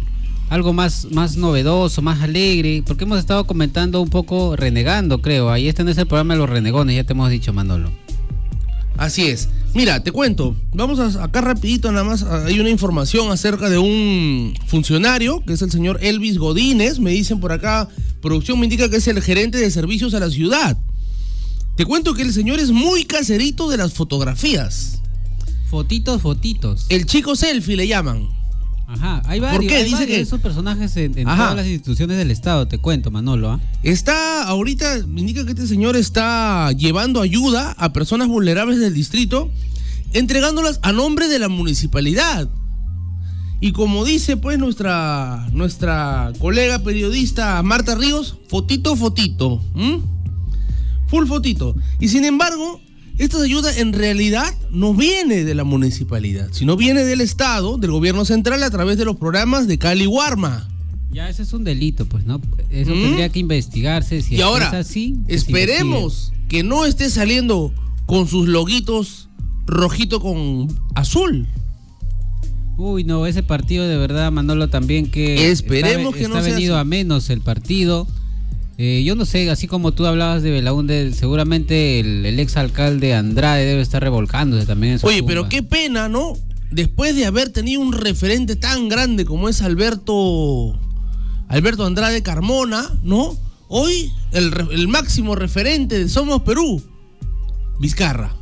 [0.49, 5.51] algo más, más novedoso, más alegre, porque hemos estado comentando un poco renegando, creo.
[5.51, 7.91] Ahí este no es el programa de los renegones, ya te hemos dicho, Manolo.
[8.97, 9.49] Así es.
[9.75, 10.57] Mira, te cuento.
[10.73, 12.23] Vamos a acá rapidito nada más.
[12.23, 17.01] Hay una información acerca de un funcionario, que es el señor Elvis Godínez.
[17.01, 17.89] Me dicen por acá,
[18.23, 20.79] producción me indica que es el gerente de servicios a la ciudad.
[21.77, 25.01] Te cuento que el señor es muy caserito de las fotografías.
[25.69, 26.87] Fotitos, fotitos.
[26.89, 28.29] El chico selfie le llaman.
[28.87, 29.77] Ajá, hay varios, ¿Por qué?
[29.77, 33.11] hay Dice varios que- de esos personajes en, todas las instituciones del Estado, te cuento,
[33.11, 33.51] Manolo.
[33.53, 33.61] ¿ah?
[33.83, 39.51] Está, ahorita me indica que este señor está llevando ayuda a personas vulnerables del distrito,
[40.13, 42.49] entregándolas a nombre de la municipalidad.
[43.61, 49.63] Y como dice pues nuestra, nuestra colega periodista Marta Ríos, fotito, fotito.
[49.75, 50.01] ¿m?
[51.09, 51.75] Full fotito.
[52.01, 52.81] Y sin embargo,
[53.19, 58.25] esta ayuda en realidad no viene de la municipalidad, sino viene del Estado, del gobierno
[58.25, 60.69] central, a través de los programas de Cali Warma.
[61.13, 62.41] Ya, ese es un delito, pues, ¿no?
[62.71, 63.03] Eso ¿Mm?
[63.03, 64.21] tendría que investigarse.
[64.21, 67.73] Si y ahora, es así, que esperemos que no esté saliendo
[68.07, 69.29] con sus loguitos
[69.67, 71.47] rojito con azul.
[72.77, 75.51] Uy, no, ese partido de verdad, Manolo, también que...
[75.51, 78.09] Esperemos está, que no está sea venido a menos el partido.
[78.77, 83.15] Eh, yo no sé, así como tú hablabas de Belaunde, seguramente el, el ex alcalde
[83.15, 86.33] Andrade debe estar revolcándose también en su Oye, pero qué pena, ¿no?
[86.73, 90.77] Después de haber tenido un referente tan grande como es Alberto
[91.49, 93.37] Alberto Andrade Carmona, ¿no?
[93.69, 96.83] Hoy el, máximo referente de Somos Perú,
[97.79, 98.35] Vizcarra.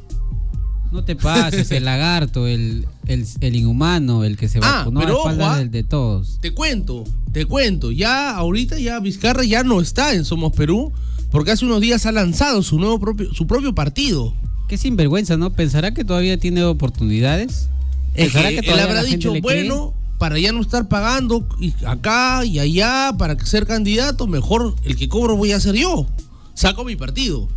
[0.91, 5.18] No te pases, el lagarto, el, el, el inhumano, el que se Ah, pero a
[5.18, 5.59] espaldas ojo, ah.
[5.59, 6.39] del de todos.
[6.41, 10.93] Te cuento, te cuento, ya ahorita ya Vizcarra ya no está en Somos Perú,
[11.30, 14.35] porque hace unos días ha lanzado su nuevo propio, su propio partido.
[14.68, 15.53] Qué sinvergüenza, ¿no?
[15.53, 17.68] ¿Pensará que todavía tiene oportunidades?
[18.14, 21.49] Es ¿Pensará que él habrá dicho, bueno, para ya no estar pagando
[21.87, 26.07] acá y allá para ser candidato, mejor el que cobro voy a ser yo.
[26.55, 27.49] Saco mi partido.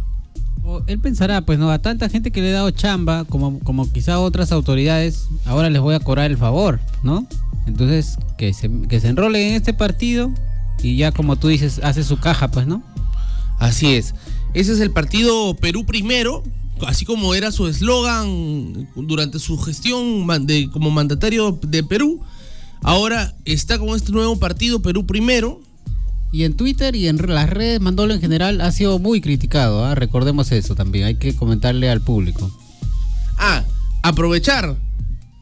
[0.63, 3.91] O él pensará, pues no, a tanta gente que le he dado chamba, como, como
[3.91, 7.27] quizá otras autoridades, ahora les voy a cobrar el favor, ¿no?
[7.65, 10.31] Entonces, que se, que se enrole en este partido
[10.81, 12.83] y ya como tú dices, hace su caja, pues, ¿no?
[13.59, 14.13] Así es.
[14.53, 16.43] Ese es el partido Perú Primero,
[16.85, 22.21] así como era su eslogan durante su gestión de- como mandatario de Perú.
[22.83, 25.61] Ahora está con este nuevo partido Perú Primero.
[26.31, 29.95] Y en Twitter y en las redes, Mandolo en general ha sido muy criticado, ¿ah?
[29.95, 32.51] recordemos eso también, hay que comentarle al público.
[33.37, 33.63] Ah,
[34.03, 34.75] aprovechar.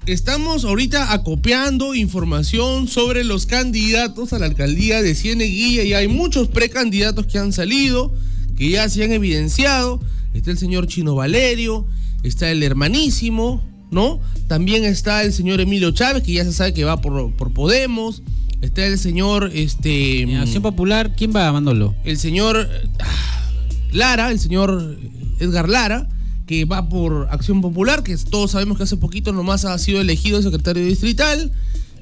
[0.06, 6.50] Estamos ahorita acopiando información sobre los candidatos a la alcaldía de Cieneguilla y hay muchos
[6.50, 8.14] precandidatos que han salido,
[8.58, 10.02] que ya se han evidenciado.
[10.34, 11.88] Está el señor Chino Valerio,
[12.22, 14.20] está el hermanísimo, ¿no?
[14.48, 18.24] También está el señor Emilio Chávez, que ya se sabe que va por, por Podemos.
[18.60, 20.24] Está el señor, este...
[20.24, 21.96] En Acción Popular, ¿quién va, Mandolo?
[22.04, 23.52] El señor ah,
[23.94, 24.98] Lara, el señor
[25.40, 26.10] Edgar Lara,
[26.54, 30.42] que va por Acción Popular, que todos sabemos que hace poquito nomás ha sido elegido
[30.42, 31.52] secretario distrital.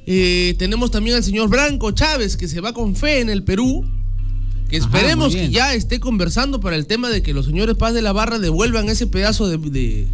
[0.06, 3.86] Eh, tenemos también al señor Branco Chávez, que se va con fe en el Perú.
[4.70, 8.02] Que esperemos que ya esté conversando para el tema de que los señores Paz de
[8.02, 10.08] la Barra devuelvan ese pedazo de, de-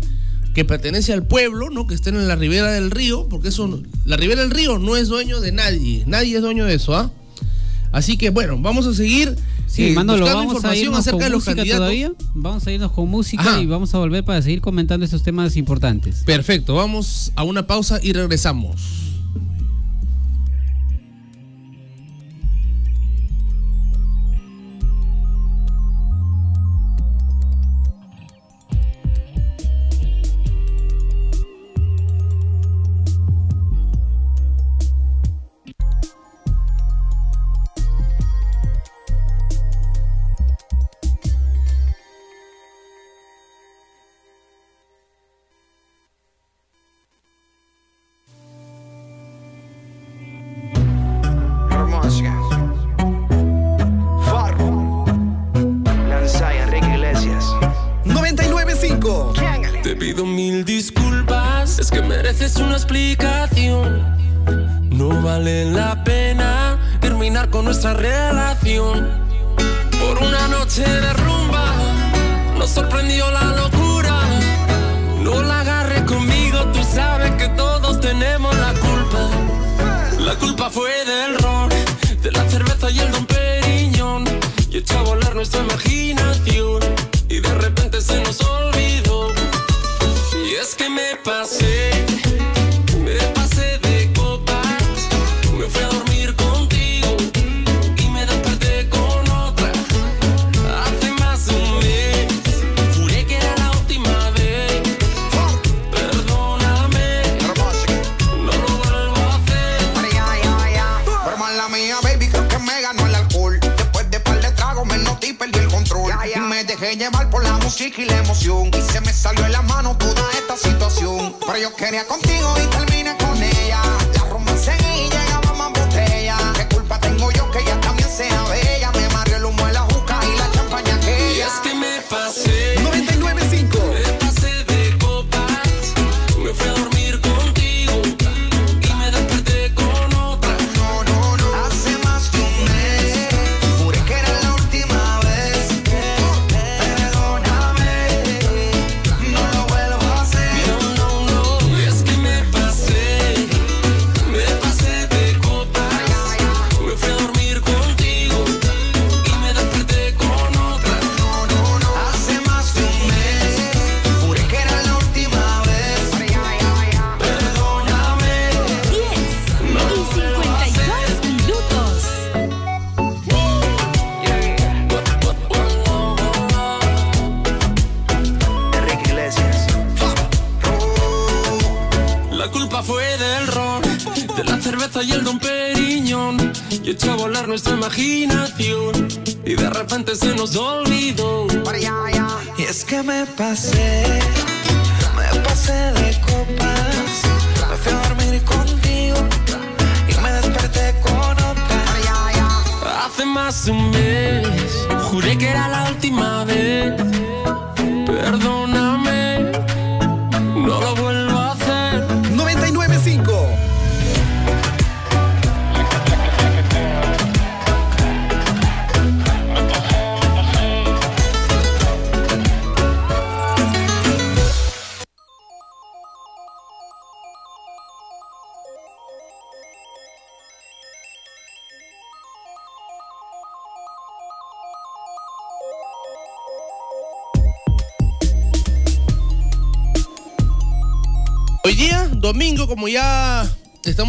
[0.53, 1.85] que pertenece al pueblo, ¿no?
[1.88, 5.07] Que estén en la ribera del río, porque eso, la ribera del río no es
[5.09, 7.11] dueño de nadie, nadie es dueño de eso, ¿ah?
[7.91, 9.35] Así que bueno, vamos a seguir
[9.67, 11.75] Sí, eh, buscando vamos a información irnos acerca de los candidatos.
[11.77, 12.11] todavía.
[12.33, 13.59] Vamos a irnos con música Ajá.
[13.61, 16.23] y vamos a volver para seguir comentando estos temas importantes.
[16.25, 19.07] Perfecto, vamos a una pausa y regresamos.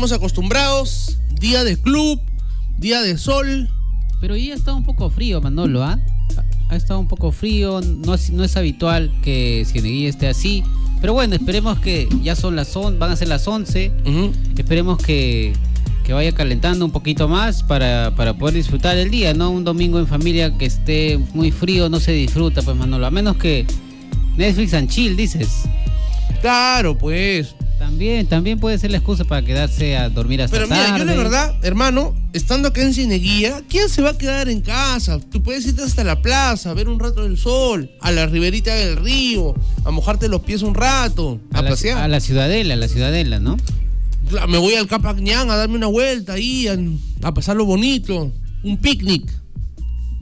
[0.09, 2.19] Estamos acostumbrados, día de club,
[2.79, 3.69] día de sol.
[4.23, 6.01] Pero hoy ha estado un poco frío, Manolo, ¿ah?
[6.71, 10.65] Ha estado un poco frío, no es, no es habitual que Cieneguilla esté así.
[11.03, 13.93] Pero bueno, esperemos que ya son las van a ser las 11.
[14.57, 15.53] Esperemos que,
[16.05, 19.51] que vaya calentando un poquito más para, para poder disfrutar el día, ¿no?
[19.51, 23.05] Un domingo en familia que esté muy frío no se disfruta, pues Manolo.
[23.05, 23.67] A menos que
[24.39, 25.65] Netflix and chill, dices.
[26.41, 27.55] Claro, pues.
[27.79, 30.83] También, también puede ser la excusa para quedarse a dormir hasta Pero tarde.
[30.93, 34.61] mira, yo la verdad, hermano, estando acá en Cineguía, ¿quién se va a quedar en
[34.61, 35.21] casa?
[35.21, 38.75] Tú puedes irte hasta la plaza, a ver un rato del sol, a la riberita
[38.75, 39.55] del río,
[39.85, 41.99] a mojarte los pies un rato, a, a, la, pasear.
[41.99, 43.57] a la ciudadela, a la ciudadela, ¿no?
[44.49, 46.77] Me voy al Capacñán a darme una vuelta ahí, a,
[47.27, 48.31] a pasarlo bonito,
[48.65, 49.25] un picnic.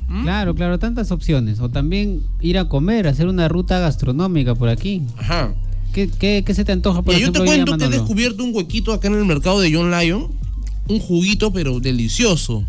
[0.09, 0.23] ¿Mm?
[0.23, 1.59] Claro, claro, tantas opciones.
[1.59, 5.03] O también ir a comer, hacer una ruta gastronómica por aquí.
[5.19, 5.53] Ajá.
[5.97, 8.45] ¿Qué, qué, qué se te antoja, por Mira, yo te ejemplo, cuento que he descubierto
[8.45, 10.29] un huequito acá en el mercado de John Lyon,
[10.89, 12.65] un juguito pero delicioso.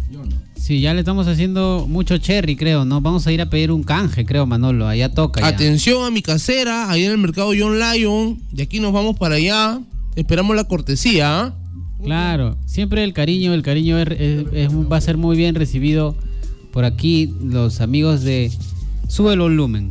[0.55, 3.01] Sí, ya le estamos haciendo mucho cherry, creo, ¿no?
[3.01, 4.87] Vamos a ir a pedir un canje, creo, Manolo.
[4.87, 5.41] Allá toca.
[5.41, 5.47] ya.
[5.47, 8.39] Atención a mi casera, ahí en el mercado John Lyon.
[8.53, 9.81] De aquí nos vamos para allá.
[10.15, 11.41] Esperamos la cortesía.
[11.41, 11.55] ¿ah?
[12.01, 16.15] Claro, siempre el cariño, el cariño es- es- es- va a ser muy bien recibido
[16.71, 18.51] por aquí, los amigos de
[19.09, 19.89] Sube el Volumen.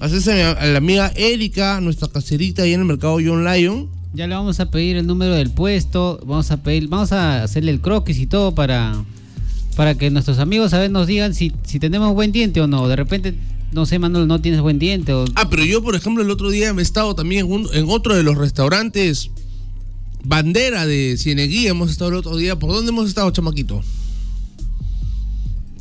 [0.00, 3.88] Haces a, la amiga Erika, nuestra caserita ahí en el mercado John Lyon.
[4.12, 7.70] Ya le vamos a pedir el número del puesto, vamos a pedir, vamos a hacerle
[7.70, 9.04] el croquis y todo para,
[9.76, 12.88] para que nuestros amigos a ver nos digan si, si tenemos buen diente o no.
[12.88, 13.34] De repente,
[13.72, 16.50] no sé, Manolo, no tienes buen diente o Ah, pero yo, por ejemplo, el otro
[16.50, 19.30] día me he estado también en, un- en otro de los restaurantes
[20.24, 21.70] bandera de Cieneguía.
[21.70, 22.58] Hemos estado el otro día.
[22.58, 23.82] ¿Por dónde hemos estado, chamaquito?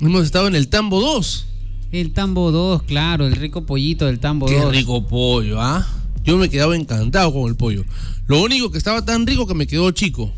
[0.02, 1.48] Hemos estado en el Tambo 2.
[2.02, 4.72] El Tambo 2, claro, el rico pollito del Tambo Qué 2.
[4.76, 5.88] rico pollo, ¿ah?
[6.24, 7.84] Yo me quedaba encantado con el pollo.
[8.28, 10.32] Lo único que estaba tan rico que me quedó chico.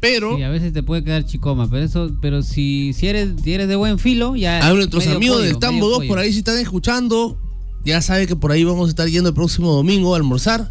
[0.00, 3.52] Pero Sí, a veces te puede quedar chicoma, pero eso, pero si, si eres, si
[3.52, 4.66] eres de buen filo, ya.
[4.66, 6.08] a nuestros amigos pollo, del Tambo medio 2 pollo.
[6.08, 7.36] por ahí si están escuchando,
[7.84, 10.70] ya saben que por ahí vamos a estar yendo el próximo domingo a almorzar.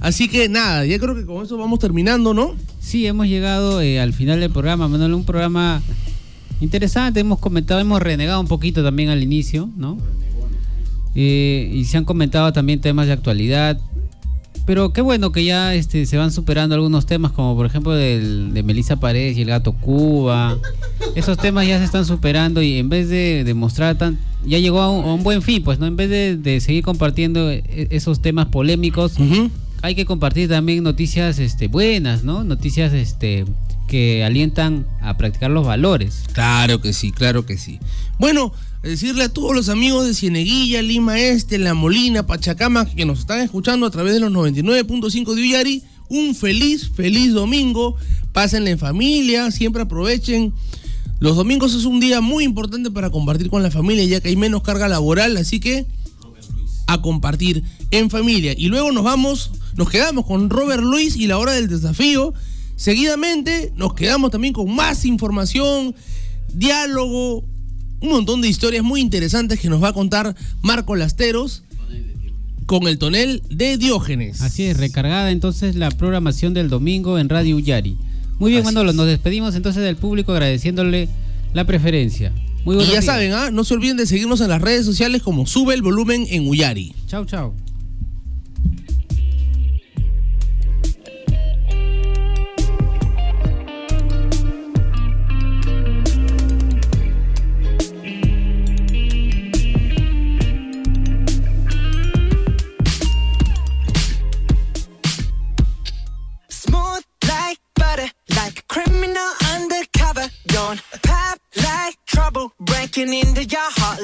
[0.00, 2.54] Así que nada, ya creo que con eso vamos terminando, ¿no?
[2.80, 5.82] Sí, hemos llegado eh, al final del programa, Manuel, un programa
[6.60, 9.98] interesante, hemos comentado, hemos renegado un poquito también al inicio, ¿no?
[11.14, 13.80] Eh, y se han comentado también temas de actualidad.
[14.66, 18.52] Pero qué bueno que ya este, se van superando algunos temas, como por ejemplo del,
[18.52, 20.58] de Melissa Paredes y el gato Cuba.
[21.14, 24.18] Esos temas ya se están superando y en vez de demostrar tan...
[24.44, 25.86] Ya llegó a un, a un buen fin, pues, ¿no?
[25.86, 29.14] En vez de, de seguir compartiendo e- esos temas polémicos,
[29.80, 32.44] hay que compartir también noticias este, buenas, ¿no?
[32.44, 33.46] Noticias este,
[33.88, 36.22] que alientan a practicar los valores.
[36.32, 37.80] Claro que sí, claro que sí.
[38.18, 43.18] Bueno, decirle a todos los amigos de Cieneguilla, Lima Este, La Molina, Pachacama, que nos
[43.20, 47.96] están escuchando a través de los 99.5 de Uyari, un feliz, feliz domingo.
[48.32, 50.52] Pásenle en familia, siempre aprovechen.
[51.18, 54.36] Los domingos es un día muy importante para compartir con la familia, ya que hay
[54.36, 55.86] menos carga laboral, así que
[56.86, 58.54] a compartir en familia.
[58.56, 62.32] Y luego nos vamos, nos quedamos con Robert Luis y la hora del desafío.
[62.78, 65.96] Seguidamente nos quedamos también con más información,
[66.54, 67.44] diálogo,
[68.00, 71.64] un montón de historias muy interesantes que nos va a contar Marco Lasteros
[72.66, 74.42] con el tonel de Diógenes.
[74.42, 77.98] Así es, recargada entonces la programación del domingo en Radio Uyari.
[78.38, 81.08] Muy bien, Manolo, nos despedimos entonces del público agradeciéndole
[81.54, 82.32] la preferencia.
[82.64, 83.04] Muy y ya días.
[83.06, 83.50] saben, ¿ah?
[83.50, 86.94] no se olviden de seguirnos en las redes sociales como Sube el Volumen en Uyari.
[87.08, 87.54] Chau, chau.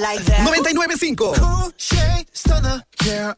[0.05, 0.47] Like that.
[0.47, 1.17] 99.5.
[1.37, 3.33] Cool shade stunner, yeah,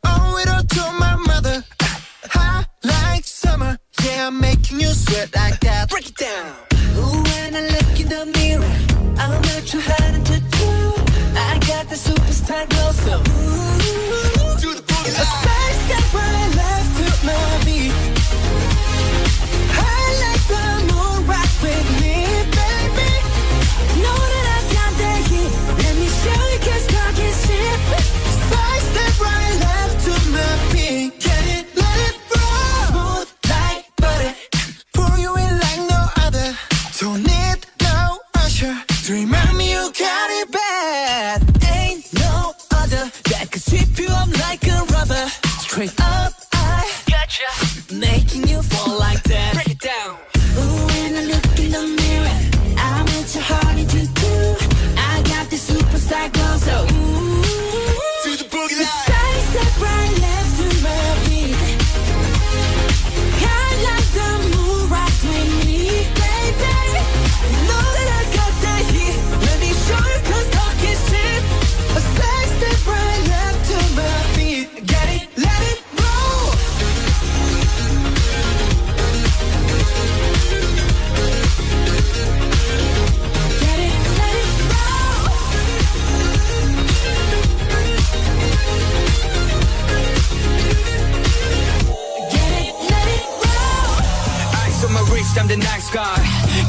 [94.77, 96.17] Eyes on my wrist, I'm the nice guy.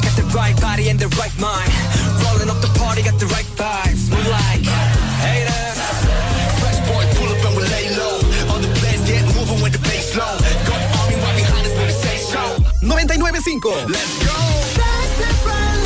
[0.02, 1.70] Got the right body and the right mind.
[2.24, 4.08] Rolling up the party, got the right vibes.
[4.10, 4.64] Move like
[5.24, 5.76] haters.
[6.60, 8.16] Fresh boy, pull up and we lay low.
[8.48, 10.38] All the players get moving with the bass low.
[10.64, 12.40] Got army right behind us when we say so.
[12.80, 13.90] 99.5.
[13.90, 14.36] Let's go.
[14.76, 15.77] Side step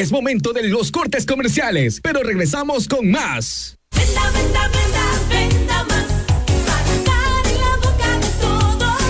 [0.00, 3.76] Es momento de los cortes comerciales, pero regresamos con más.
[3.94, 6.06] Venda, venda, venda, venda más.
[6.64, 7.04] Para en
[7.60, 9.02] la boca de todos.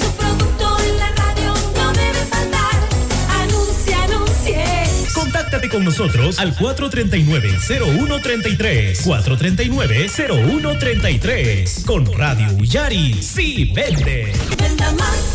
[0.00, 2.88] Su producto en la radio no debe faltar.
[3.42, 4.64] Anuncie, anuncie.
[5.12, 9.04] Contáctate con nosotros al 439-0133.
[9.04, 11.84] 439-0133.
[11.84, 14.32] Con Radio Uyari, sí vende.
[14.58, 15.33] Venda más.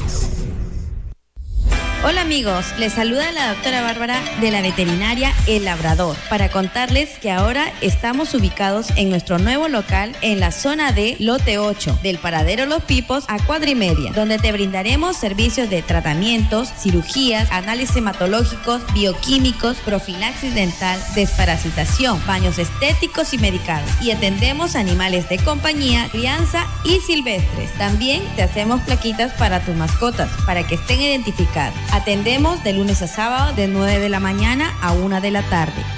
[2.02, 7.30] Hola amigos, les saluda la doctora Bárbara de la veterinaria El Labrador para contarles que
[7.30, 12.66] ahora estamos ubicados en nuestro nuevo local en la zona de Lote 8 del Paradero
[12.68, 20.56] Los Pipos a Cuadrimedia, donde te brindaremos servicios de tratamientos, cirugías, análisis hematológicos, bioquímicos, profilaxis
[20.56, 27.74] dental, desparasitación, baños estéticos y medicados y atendemos animales de compañía, crianza y silvestres.
[27.78, 31.89] También te hacemos plaquitas para tus mascotas para que estén identificadas.
[31.92, 35.84] Atendemos de lunes a sábado de 9 de la mañana a 1 de la tarde